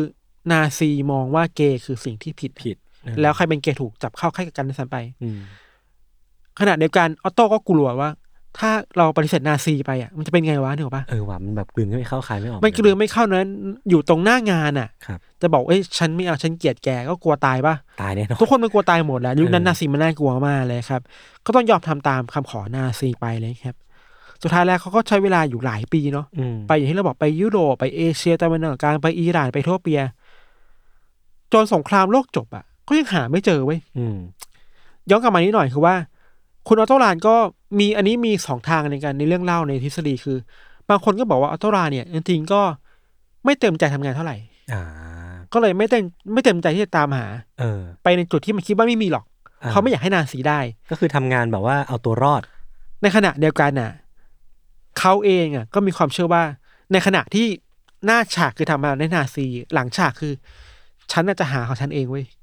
[0.51, 5.39] นาซีมองว่าเกย์คือสิ่งที่ผิดผิดเออแล้วใครเป็นเกย์ถูกจับเข้าค่ายกักกันด้วยซ้ำไปอืม
[6.59, 8.09] ขณะเดียวกันออโต้ก็กลัวว่า
[8.57, 13.47] ถ้าเราปฏิเสธนาซีไปอะมันจะเป็นไงวะนึกออกปะเออว่ะมันแบบกลืนไม่เข้าคายไม่ออกมันกลืนไม่เข้านั้น
[13.89, 21.01] อยู่ตรงหน้างานอะครับจะบอกเอ้ยฉันไม่เอาฉันเกลียดแกก็กลัวตายปะตายแน่นอนทุกคนมันกลัวตายหมดแล้วยุคนั้นเออนาซีมันน่ากลัวมากเลยครับ
[21.45, 23.75] ก็ต้องยอมทำตามคำขอนาซีไปเลยครับ
[24.43, 30.01] สุดท้ายแล้วเขาก็ใช้เวลาอยู่หลายปีเนาะอืมไปอย่างที่เราบอกไปยุโรปไปเอเชียตะวันออกกลางไปอิหร่านไปทั่วเปีย
[31.53, 34.17] จนสงครามโลกจบอะก็ยังหาไม่เจอเว้ยอืม
[35.09, 35.95] ย้อนกลับมานิดหน่อยคือว่า
[36.67, 37.35] คุณออโตรานก็
[37.77, 40.37] มีอันนี้มีสองทางในการในเรื่องเล่าในทฤษฎีคือ
[40.89, 42.61] บางคนก็บอกว่าออโตรานเนี่ยจริงๆก็
[43.45, 44.37] ไม่เต็มใจทำงานเท่าไหร่
[44.73, 44.81] อ่า
[45.53, 46.03] ก็เลยไม่เต็ม
[46.33, 47.25] ไม่เต็มใจที่จะตามหา
[47.59, 49.25] เออ ไปในจุดที่มันคิดว่าไม่มีหรอก
[49.63, 50.59] อ่าเขาไม่อยากให้นาซีได้
[50.89, 52.41] ก็คือทำงานแบบว่าเอาตัวรอด
[53.01, 53.91] ในขณะเดียวกันน่ะ
[54.99, 56.43] เขาเองอะ ก็มีความเชื่อว่า
[56.91, 57.47] ในขณะที่
[58.05, 60.33] หน้าฉากคือทำงานในนาซี หลังฉากคือ
[61.11, 62.38] ฉันน่ะจะหาของฉันเองเว้ยอืม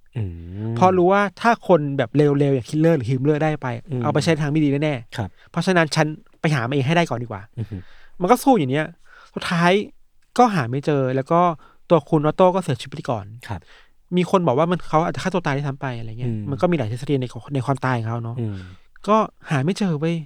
[0.77, 6.07] เพราะรู้ว่าถ้าคนแบบเลวๆ อย่างฮิตเลอร์หรือฮิมเลอร์ได้ไปอืมเอาไปใช้ทางไม่ดีแน่ครับๆเพราะฉะนั้นฉัน
[6.41, 7.67] ไปหามาเองให้ได้ก่อนดีกว่าอืม
[8.21, 8.87] มันก็สู้อย่างเนี้ย
[9.35, 9.73] สุดท้าย
[10.39, 11.41] ก็หาไม่เจอ แล้วก็
[11.91, 13.61] ตัวคุณออโต้ก็เสียชีวิตไปก่อนครับ
[14.17, 18.57] มีคนบอกว่ามันเขาอาจจะฆ่าตัวตายได้ทำไปอะไรเงี้ยอืมมันก็มีหลายทฤษฎีในในความตายของเขาเนาะอืม
[19.09, 19.17] ก็
[19.51, 20.17] หาไม่เจอเว้ย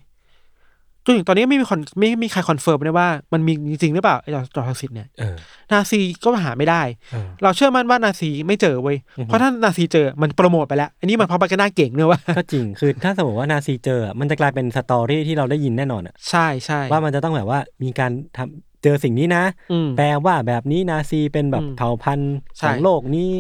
[1.05, 5.36] จนถึงตอนนี้ไม่มีคนไม่ไม่มีใคร confirm ได้ว่ามันมีจริงๆหรือเปล่าไอ้จอจอกศักดิ์สิทธิ์เนี่ยเออ
[5.72, 6.82] นาซีก็หาไม่ได้
[7.12, 23.30] เออ เราเชื่อมั่นว่านาซีไม่เจอเว้ยอือฮึเพราะถ้านาซีเจอมันโปรโมทไปแล้ว อันนี้มันพอไปกันหน้าเก่งเนอะว่า ก็จริงคือถ้าสมมติว่านาซีเจออะมันจะกลายเป็น sto ry ที่เราได้ยินแน่นอนอะใช่ใช่ว่ามันจะต้องแบบว่ามีการทำเจอสิ่งนี้นะ อืม แปลว่าแบบนี้นาซีเป็นแบบอืมเผ่าพันธุ์ใช่ ของโลกนี้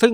[0.00, 0.12] ซึ่ง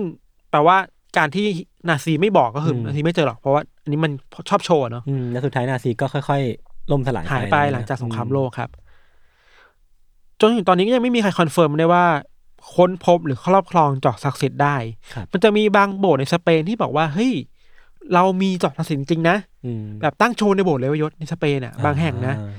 [0.51, 0.77] แปลว่า
[1.17, 1.47] การที่
[1.89, 4.11] นาซีไม่บอกก็คืออม นาซีไม่เจอหรอกเพราะว่าอันนี้มัน
[4.49, 8.69] ชอบโชว์อะเนาะ อืมแล้วสุดท้ายนาซีก็ค่อยๆ ล่มสลายหายไปนะหลังจากสงครามโลกครับ
[10.39, 12.05] จนถึงตอนนี้ก็ยังไม่มีใคร confirm ได้ว่า
[12.75, 14.75] ค้นพบหรือครอบครองจอกศักดิ์สิทธิ์ได้
[15.13, 17.31] ครับมันจะมีบางโบสถ์ในสเปนที่บอกว่าเฮ้ย
[18.13, 22.53] เรามีจอกศักดิ์สิทธิ์จริงๆนะอืมแบบตั้งโชว์ในโบสถ์เลยเวยยศในสเปนอะ บางแห่งนะอ่า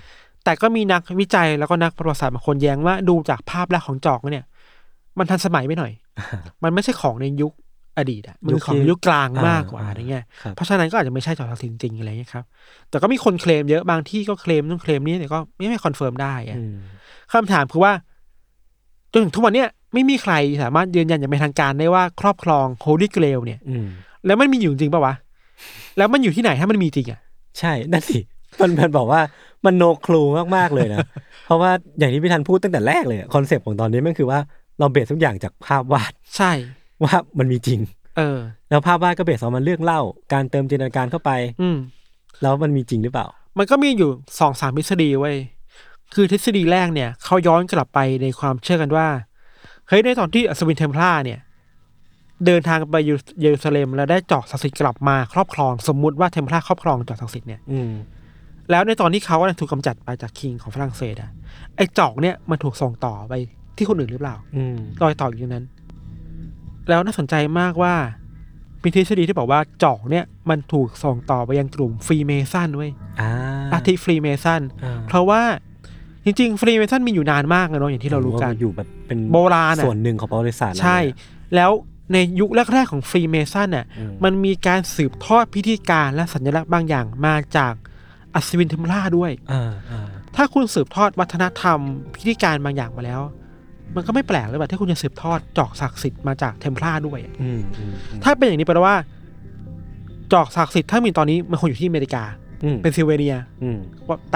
[0.44, 4.46] แต่ก็มีนักวิจัยแล้วก็นักประวัติศาสตร์บางคนแย้งว่าดูจากภาพลักษณ์ของจอกแล้วเนี่ย
[5.18, 5.92] มันทันสมัยไปหน่อย
[6.62, 7.52] มันไม่ใช่ของในยุค
[7.98, 12.44] อดีตอะมันคือของในยุคกลางมากกว่าอะไรเงี้ยครับเพราะฉะนั้นก็อาจจะไม่ใช่จอกศักดิ์สิทธิ์จริงๆอะไรเงี้ยครับ
[12.90, 16.76] แต่ก็มีคนเคลมเยอะบางที่ก็เคลมนู่นเคลมนี่แต่ก็ไม่ไม่ confirm ได้อะอืม
[17.32, 17.92] คำถามคือว่า
[19.12, 23.86] จนถึงทุกวันเนี้ยไม่มีใครสามารถยืนยันอย่างเป็นทางการได้ว่าครอบครอง Holy Grail เนี่ยอืม
[24.26, 25.14] แล้วมันมีอยู่จริงปะวะ
[25.98, 27.20] แล้วมันอยู่ที่ไหนถ้ามันมีจริงอะ
[27.58, 28.18] ใช่นั่นสิ
[28.60, 29.20] มันมันบอกว่า
[29.64, 30.22] มัน no clue
[30.56, 30.98] มากๆเลยนะ
[31.44, 34.38] เพราะว่าอย่างที่พี่ทันพูดตั้งแต่แรกเลย concept ของตอนนี้มันคือว่า
[34.78, 36.52] เรา base ทุกอย่างจากภาพวาด ใช่
[37.04, 37.80] ว่ามันมีจริง
[38.16, 38.38] เออ
[38.70, 40.00] แล้วภาพวาดก็ base ออกมาเรื่องเล่า
[40.32, 41.30] การเติมจินตนาการเข้าไป
[41.62, 41.78] อืม
[42.42, 43.26] แล้วมันมีจริงหรือเปล่า
[43.58, 45.36] มันก็มีอยู่สองสามทฤษฎีเว้ย
[46.14, 49.06] คือทฤษฎีแรกเนี่ยเขาย้อนกลับไปในความเชื่อกันว่า
[49.88, 51.40] เฮ้ยในตอนที่อัศวินเทมพลาเนี่ย
[52.46, 52.96] เดินทางไป
[53.40, 57.92] เยรูซาเล็มแล้วได้จอกศักดิ์สิทธิ์กลับมาครอบครอง สมมุติว่าเทมพลาครอบครองจอกศักดิ์สิทธิ์เนี่ยอืม
[58.70, 61.30] แล้วในตอนที่เขากำลังถูกกำจัดไปจาก king ของฝรั่งเศสอะ
[61.76, 63.34] ไอ้จอกเนี่ยมันถูกส่งต่อไป
[63.76, 65.66] ที่คนอื่นหรือเปล่าอืมรอยต่ออยู่ตรงนั้น
[66.88, 67.94] แล้วน่าสนใจมากว่า
[68.82, 73.30] มีทฤษฎีที่บอกว่าจอกเนี่ยมันถูกส่งต่อไปยังกลุ่มฟรีเมซันเว้ยอ่า
[73.72, 75.42] ลัทธิฟรีเมซันอ่าเพราะว่า
[76.24, 81.70] จริงๆ ฟรีเมซันมีอยู่นานมากเลยเนาะอย่างที่เรารู้กันอยู่แบบเป็นโบราณอะส่วนหนึ่งของประวัติศาสตร์ใช่เลยอะแล้ว
[82.12, 87.74] ในยุคแรกๆของฟรีเมซันน่ะอืมมันมีการสืบทอดพิธีการและสัญลักษณ์บางอย่างมาจาก
[88.34, 91.78] อัศวินเทมพลาด้วยอ่าอ่าถ้าคุณสืบทอดวัฒนธรรม
[92.14, 93.20] พิธีการบางอย่างมาแล้ว
[93.96, 98.96] มันก็ไม่แปลกเลยว่าที่คุณจะสืบทอดจอกศักดิ์สิทธิ์มาจากเทมพลาด้วยอืมอืมอืมถ้าเป็นอย่างนี้แปลว่า
[100.32, 102.24] จอกศักดิ์สิทธิ์ถ้ามีตอนนี้มันคงอยู่ที่อเมริกา
[102.64, 103.78] อืมเพนซิลเวเนียอืม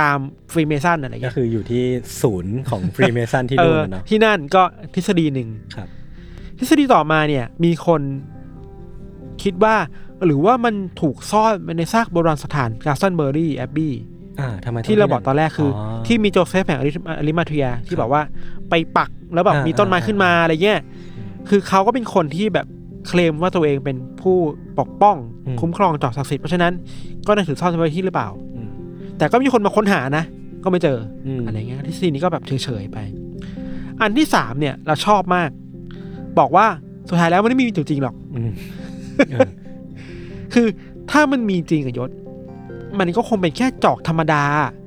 [0.00, 0.18] ตาม
[0.52, 1.84] ฟรีเมซันอะไรอย่างก็เงี้ยคืออยู่ที่
[2.22, 4.62] ศูนย์ของฟรีเมซันที่เอนู่นออะเนาะที่นั่นก็
[4.94, 5.88] ทฤษฎีหนึ่ง ครับ
[6.59, 8.02] ทฤษฎีต่อมาเนี่ยมีคน
[9.42, 9.76] คิดว่า
[10.26, 13.94] หรือว่ามันถูกซ่อนไว้ในซากโบราณสถานกาสตันเบอรี่แอบบี้
[14.40, 18.22] อ่าทำไมที่เราบอกตอนแรกคือออที่มีโจเซฟแห่งอริอริมาเทียที่บอกว่า
[18.70, 20.80] ไปปักแล้วแบบอ่ามีมีต้นไม้ขึ้นมาอะไรเงี้ย
[21.48, 22.66] คือเขาก็เป็นคนที่แบบ
[23.06, 24.36] เคลมว่าตัวเองเป็นผู้
[24.78, 25.16] ปกป้อง
[25.60, 26.72] คุ้มครองจอกศักดิ์สิทธิ์เพราะฉะนั้น
[27.26, 28.68] ก็น่าถือซ่อนไว้ที่หรือเปล่าอืม
[29.18, 30.24] แต่ก็มีคนมาค้นหานะ
[30.64, 32.98] ก็ไม่เจออมอะไรเงี้ยทฤษฎีนี้ก็แบบเฉยๆไป
[34.00, 35.50] อันที่สามเนี่ย เราชอบมาก
[36.38, 36.66] บอกว่า
[37.08, 38.50] สุดท้ายแล้วมันไม่มีอยู่จริงหรอกอืม
[39.30, 39.48] เออ
[40.54, 40.66] คือ
[41.10, 42.10] ถ้ามันมีจริงกับยศ
[42.98, 44.42] มันก็คงเป็นแค่จอกธรรมดา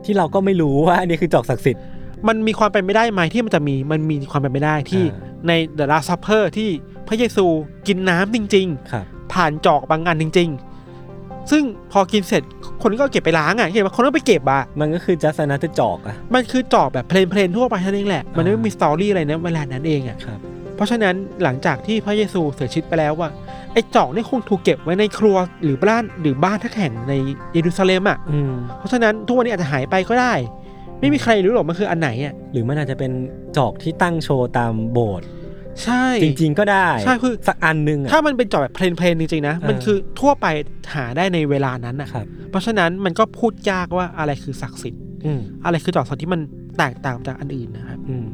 [0.05, 1.83] ที่เราก็ไม่รู้ว่าอันนี้คือจอกศักดิ์สิทธิ์
[2.27, 6.69] มันมีความเป็นไม่ได้ไหมที่มันจะมีมันมีความเป็นไปได้ที่อ่าใน The Last Supper ที่
[7.07, 7.45] พระเยซู
[7.87, 12.43] กินน้ำจริงครับ ๆ ผ่านจอกบางอันจริง ๆ ซึ่งพอกินเสร็จ
[12.83, 20.39] คนก็เก็บไปล้างอะเห็นไหมคนก็ไปเก็บอะ มันก็คือจัสนาทจอกอะ มันคือจอกแบบเพลนๆทั่วไปเท่านั้นเองแหละ มันไม่อ่ามีมีสตอรี่อะไรนะเวลานั้นเองอะ ครับ
[20.75, 23.29] เพราะฉะนั้นหลังจากที่พระเยซูเสียชีวิตไปแล้วว่า
[23.73, 27.13] ไอ้จอกนี่คงถูกเก็บไว้ในครัวหรือบ้านหรือบ้านทักแห่งใน
[27.53, 30.33] เยรูซาเล็มอะอืม เพราะฉะนั้นทุกวันนี้อาจจะหายไปก็ได้
[30.99, 33.11] ไม่มีใครรู้หรอกมันคืออันไหนอะหรือมันอาจจะเป็น
[33.57, 35.27] จอกที่ตั้งโชว์ตามโบสถ์
[35.83, 40.45] ใช่ จริง ๆ ก็ได้ใช่คือสักอันหนึงอะถ้ามันเป็นจอกแบบเพลนๆจริงๆนะเออมันคือทั่วไป
[40.95, 46.41] หาได้ในเวลานั้นอะครับเพราะฉะนั้นมันก็พูดยากว่าอะไรคือศักดิ์สิทธิ์อืมอะไรคือจอกศักดิ์ที่มัน
[46.77, 48.25] แตกต่างจากอันอื่นนะครับอืม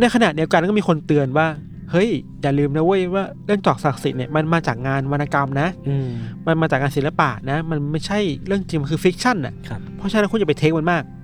[0.00, 1.46] ในขณะเดียวกันก็มีคนเตือนว่า
[1.90, 2.10] เฮ้ย
[2.42, 6.08] อย่าลืมนะเว้ยว่าเรื่องจอกศักดิ์สิทธิ์เนี่ยมันมาจากงานวรรณกรรมนะอืม
[6.46, 11.23] มันมาจากงานศิลปะนะ มันไม่ใช่เรื่องจริงมันคือ fiction อะครับเพราะฉะนั้นคุณอย่าไป take มันมากอื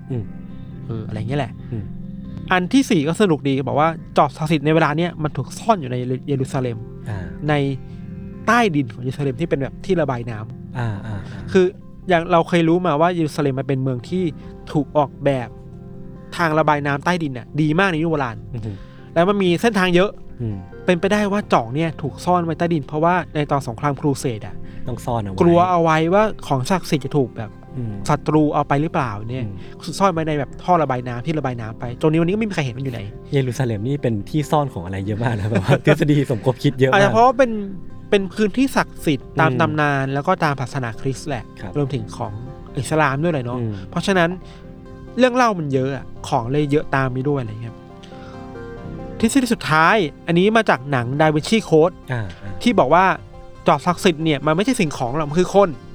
[0.87, 1.83] เอออะไรเงี้ยแหละอืม
[2.51, 5.95] อันที่สี่ก็สนุกดีบอกว่าจอกศักดิ์สิทธิ์ในเวลาเนี้ยมันถูกซ่อนอยู่ใน
[6.27, 6.77] เยรูซาเล็ม
[7.09, 7.53] อ่าใน
[8.47, 11.65] ใต้ดินของเยรูซาเล็มที่เป็นแบบที่ระบายน้ำอ่าอ่าอ่าคือ
[12.09, 14.23] อย่างเราเคยรู้มาว่าเยรูซาเล็มมันเป็นเมืองที่
[14.71, 15.49] ถูกออกแบบ
[16.37, 18.75] ทางระบายน้ำใต้ดินน่ะ ดีมากในยุคโบราณม
[19.13, 20.55] แล้วมันมีเส้นทางเยอะอืม
[20.85, 24.55] เป็นไปได้ว่าจอกเนี่ยถูกซ่อนไว้ใต้ดิน เพราะว่าในตอนสงครามครูเสดอะ
[24.87, 27.60] ต้องซ่อนเอาไว้กลัวเอาไว้ว่าของศักดิ์สิทธิ์จะถูกแบบอืม
[28.09, 33.01] ศัตรูเอาไปหรือเปล่าเนี่ยอืมซ่อนไว้ในแบบท่อระบายน้ำที่ระบายน้ำไปจนนี้วันนี้ก็ไม่มีใครเห็นมันอยู่ไหน
[33.33, 37.51] เยรูซาเล็มนี่เป็นที่ซ่อนของอะไรเยอะมากนะแบบว่าทฤษฎีสมคบคิดเยอะอาจมาจะกเพราะว่าเป็น
[38.09, 42.33] เป็นพื้นที่ศักดิ์สิทธิ์ตามอืมตำนาน แล้วก็ตามศาสนาคริสต์แหละครับรวมถึงของ
[42.77, 44.29] อิสลามด้วยเลยเนาะอืมเพราะฉะนั้น
[45.17, 47.75] เรื่องเล่ามันเยอะอะของเลยเยอะตามไปด้วยอะไรเงี้ย
[49.19, 49.95] ทฤษฎีสุดท้าย
[50.27, 53.05] อันนี้มาจากหนังดาวินชีโค้ดอ่าอ่าที่บอกว่า
[53.67, 55.90] จอบศักดิ์สิทธิ์เนี่ยมันไม่ใช่สิ่งของหรอกมันคือคนอ๋อ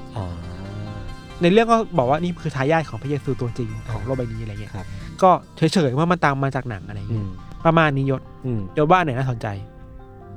[1.43, 4.87] ในเรื่องก็บอกว่านี่คือทายาทของพระเยซูตัวจริงของโลกใบนี้อะไรเงี้ยครับ
[5.22, 7.30] ก็เฉยๆว่ามันตามมาจากหนังอะไรอืเงี้ยม
[7.66, 9.47] ประมาณนี้ยศอืมยศว่าอันไหนน่าสนใจ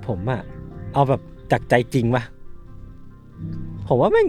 [0.08, 0.42] ผมอะ
[0.94, 1.22] เอาแบบ
[1.52, 2.24] จากใจจริงป่ะ
[3.88, 4.28] ผมว่าแม่ง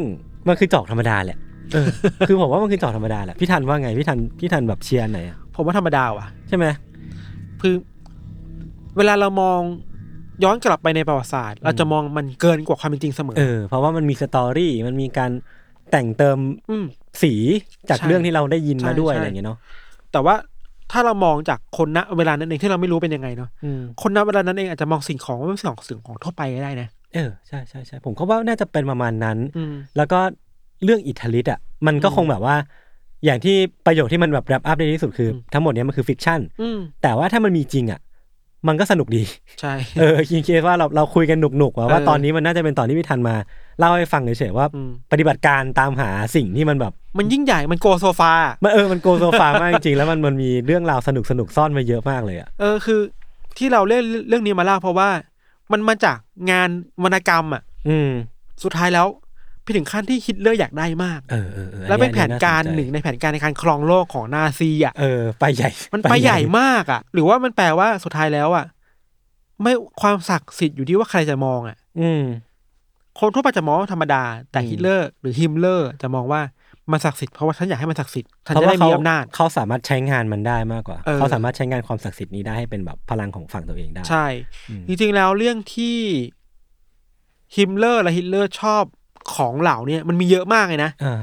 [0.49, 1.39] มันคือจอกธรรมดาแหละ
[1.73, 1.87] เออ
[2.29, 6.66] คือผมว่ามันคือจอกธรรมดาแหละพี่ทันว่าไงพี่ทันพี่ทันแบบเชียร์อันไหนอะผมว่าธรรมดาว่ะ ใช่ไหม
[7.61, 7.75] คือ
[8.97, 9.61] เวลาเรามอง
[10.45, 15.31] ย้อนกลับไปในประวัติศาสตร์ เราจะมองมันเกินกว่าความเป็นจริงเสมอเออเพราะว่ามันมีสตอรี่มันมีการ
[15.91, 16.38] แต่งเติม
[16.70, 16.84] อืม
[17.22, 17.32] สี
[17.88, 19.59] จากใช่เรื่องที่เราได้ยินมาใช่ด้วยใช่อะไรอย่างเงี้ยเนาะ
[20.12, 20.34] แต่ว่า
[20.93, 30.18] ถ้าเรามองจากคนณเวลานั้นเองที่เราไม่รู้เป็นยังไงเนาะอืมคนณเวลานั้นเองอาจจะมองสิ่งของว่าเป็นสิ่งของสิ่งของทั่วไปก็ได้นะเออใช่ใช่ใช่ผมก็ว่าน่าจะเป็นประมาณนั้นอืมแล้วก็
[30.84, 32.57] เรื่องอิทธิฤทธิ์อะมันก็อืมคงแบบว่า
[33.24, 38.01] อย่างที่ประโยคที่มันแบบ wrap up ได้ที่สุดคืออมทั้งหมดเนี้ยมันคือ fiction อืมแต่ว่าถ้ามันมีจริงอะ
[38.68, 39.22] มันก็สนุกดี
[39.61, 43.34] ใช่เออคิดคิดว่าเราเราคุยกันหนุกๆว่าว่าเออตอนนี้มันน่าจะเป็นตอนที่พี่ทันมา
[43.78, 48.32] เล่าให้ฟังเฉยๆว่าอืมปฏิบัติการตามหาสิ่งที่มันแบบ มันยิ่งใหญ่มัน go so far
[48.62, 53.00] มันเออมัน go so far มากจริงๆแล้วมันมันมีเรื่องราวสนุกสนุกๆซ่อนมาเยอะมากเลยอะเออคือ
[53.58, 55.08] ที่เราเล่นเรื่องนี้มาเล่าเพราะว่า
[55.72, 56.18] มันมาจาก
[56.50, 56.68] งาน
[57.04, 58.11] วรรณกรรมอะ อืม
[58.62, 59.06] สุดท้ายแล้ว
[59.71, 68.64] พี่ถึงขั้นที่ฮิตเลอร์อยากได้มากเออเออออแล้วเป็นอัแผนการสใจหนึ่งในแผนการในการครองโลกของนาซีอะเออไปใหญ่ มันไปใหญ่มากอะ หรือว่ามันแปลว่าสุดท้ายแล้วอะ
[69.62, 72.23] ไม่ความศักดิ์สิทธิ์อยู่ที่ว่าใครจะมองอะ อืม
[73.21, 76.41] คนทั่วไปจะมองว่าธรรมดา แต่อืมฮิตเลอร์ หรือฮิมเลอร์ จะมองว่า
[76.93, 84.27] มันศักดิ์สิทธิ์เพราะว่าฉันอยากให้มันศักดิ์สิทธิ์ฉันเพราะจะว่าได้เขามีอำนาจเขาสามารถใช้งานมันได้มากกว่าเออเขาสามารถใช้งานความศักดิ์สิทธิ์นี้ได้ให้เป็นแบบพลังของฝั่งตัวเองได้ ใช่
[84.71, 85.99] อืมจริงๆแล้วเรื่องที่
[87.57, 88.85] ฮิมเลอร์และฮิตเลอร์ชอบ
[89.35, 91.16] ของเหล่าเนี่ยมันมีเยอะมากเลยนะอ่า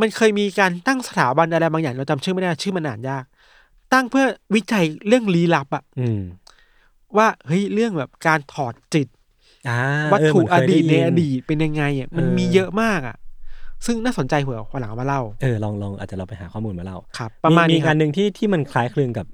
[0.00, 3.24] มันเคยมีการตั้งสถาบันอะไรบางอย่างเราจำชื่อไม่ได้ชื่อมันอ่านยาก
[3.92, 6.22] ตั้งเพื่อวิจัยเรื่องลี้ลับอะอืม
[7.16, 9.08] ว่าเฮ้ยเรื่องแบบการถอดจิต
[9.68, 9.78] อ่า
[10.12, 13.16] วัตถุเเหมือนเคยดีตในไยินอดีตเป็นยังไงอะมันเออมีเยอะมากอะ
[13.86, 19.26] ซึ่งน่าสนใจเผื่อวันหลังเอามาเล่าเออลองลองอาจจะเราไปหาข้อมูลมาเล่าครับประมาณมีนี้อีกครัอับนหนึ่งที่ที่มันคล้ายคลึงกับ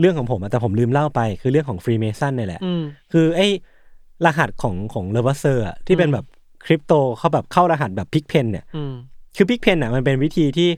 [0.00, 2.82] เรื่องของผมอะแต่ผมลืมเล่าไป คือเรื่องของฟรีเมซันนี่แหละอืม
[3.12, 3.48] คือไอ้
[4.26, 6.26] รหัสของของเลเวอร์เซอร์อะที่เป็นอืมแบบ
[6.64, 8.94] คริปโตเขาแบบเข้ารหัสแบบพิกเพนเนี่ยอืม
[9.36, 10.68] คือพิกเพนอะมันเป็นวิธีที่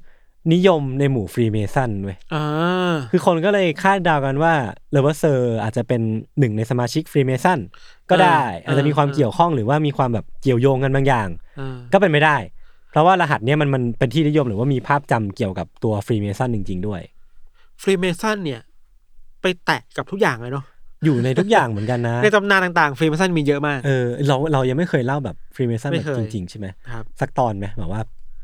[0.52, 2.44] นิยมในหมู่ฟรีเมซันเว้ยอ่า
[3.10, 4.52] คือคนก็เลยคาดเดากันว่า
[4.92, 6.00] เลเวอร์เซอร์อาจจะเป็น
[6.38, 7.58] หนึ่งในสมาชิกฟรีเมซัน
[8.10, 11.28] ก็ได้อ่าอาจจะมีความอ่าเกี่ยวข้องหรือว่ามีความแบบเกี่ยวโยงกันบางอย่าง
[11.60, 12.36] อ่าก็เป็นไปได้
[12.90, 17.00] เพราะว่ารหัสเนี้ยมันมันเป็นที่นิยมหรือว่ามีภาพจำเกี่ยวกับตัวฟรีเมซันจริง ๆ ด้วย
[17.82, 18.60] ฟรีเมซันเนี่ย
[19.42, 20.64] ไปแตะกับทุกอย่างเลยเนาะ
[21.04, 28.00] อยู่ในทุกอย่างเหมือนกันนะ ในตำนานต่างๆฟรีเมซันมีเยอะมาก เออเราเรายังไม่เคยเล่าแบบฟรีเมซันไม่แบบเคยจริง ๆ ใช่ไหมครับสักตอนไหมแบบว่า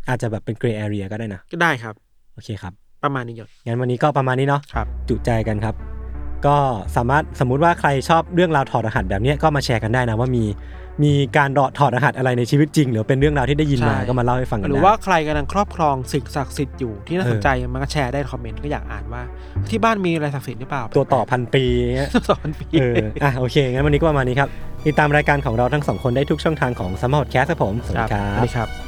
[0.09, 1.94] อาจจะแบบเป็น grey area ก็ได้นะก็ได้ครับ
[2.34, 2.72] โอเคครับ
[3.04, 5.74] ประมาณนี้ก่อนงั้นวันนี้ก็ประมาณนี้เนาะครับจุใจกันครับ
[6.46, 6.56] ก็
[6.96, 10.44] สามารถสมมุติว่าใครชอบเรื่องราวถอดรหัสแบบเนี้ยก็มาแชร์กันได้นะว่ามี
[11.05, 19.22] มีการดอถอดรหัสอะไรในชีวิตจริง หรือเป็นเรื่องราวที่ได้ยินมาใช่ก็มาเล่าให้ฟังกันหรือได้ว่าใครกำลังครอบครองสิ่งศักดิ์สิทธิ์อยู่ที่น่าสนใจมันก็แชร์ได้คอมเมนต์ก็อยากอ่านว่า
[19.70, 21.64] ที่บ้านมีอะไรศักดิ์สิทธิ์หรือเปล่า ตัวต่อพันปี
[21.96, 24.49] เงี้ยตัวต่อพันปีเอออะโอเคงั้นวันนี้ก็ประมาณนี้ครับ
[24.86, 28.88] ติดตามรายการของเราทั้งสองคนได้ทุกช่องทางของสมาร์ทแคสครับผมสวัสคดีรับครัสวับสดีครับ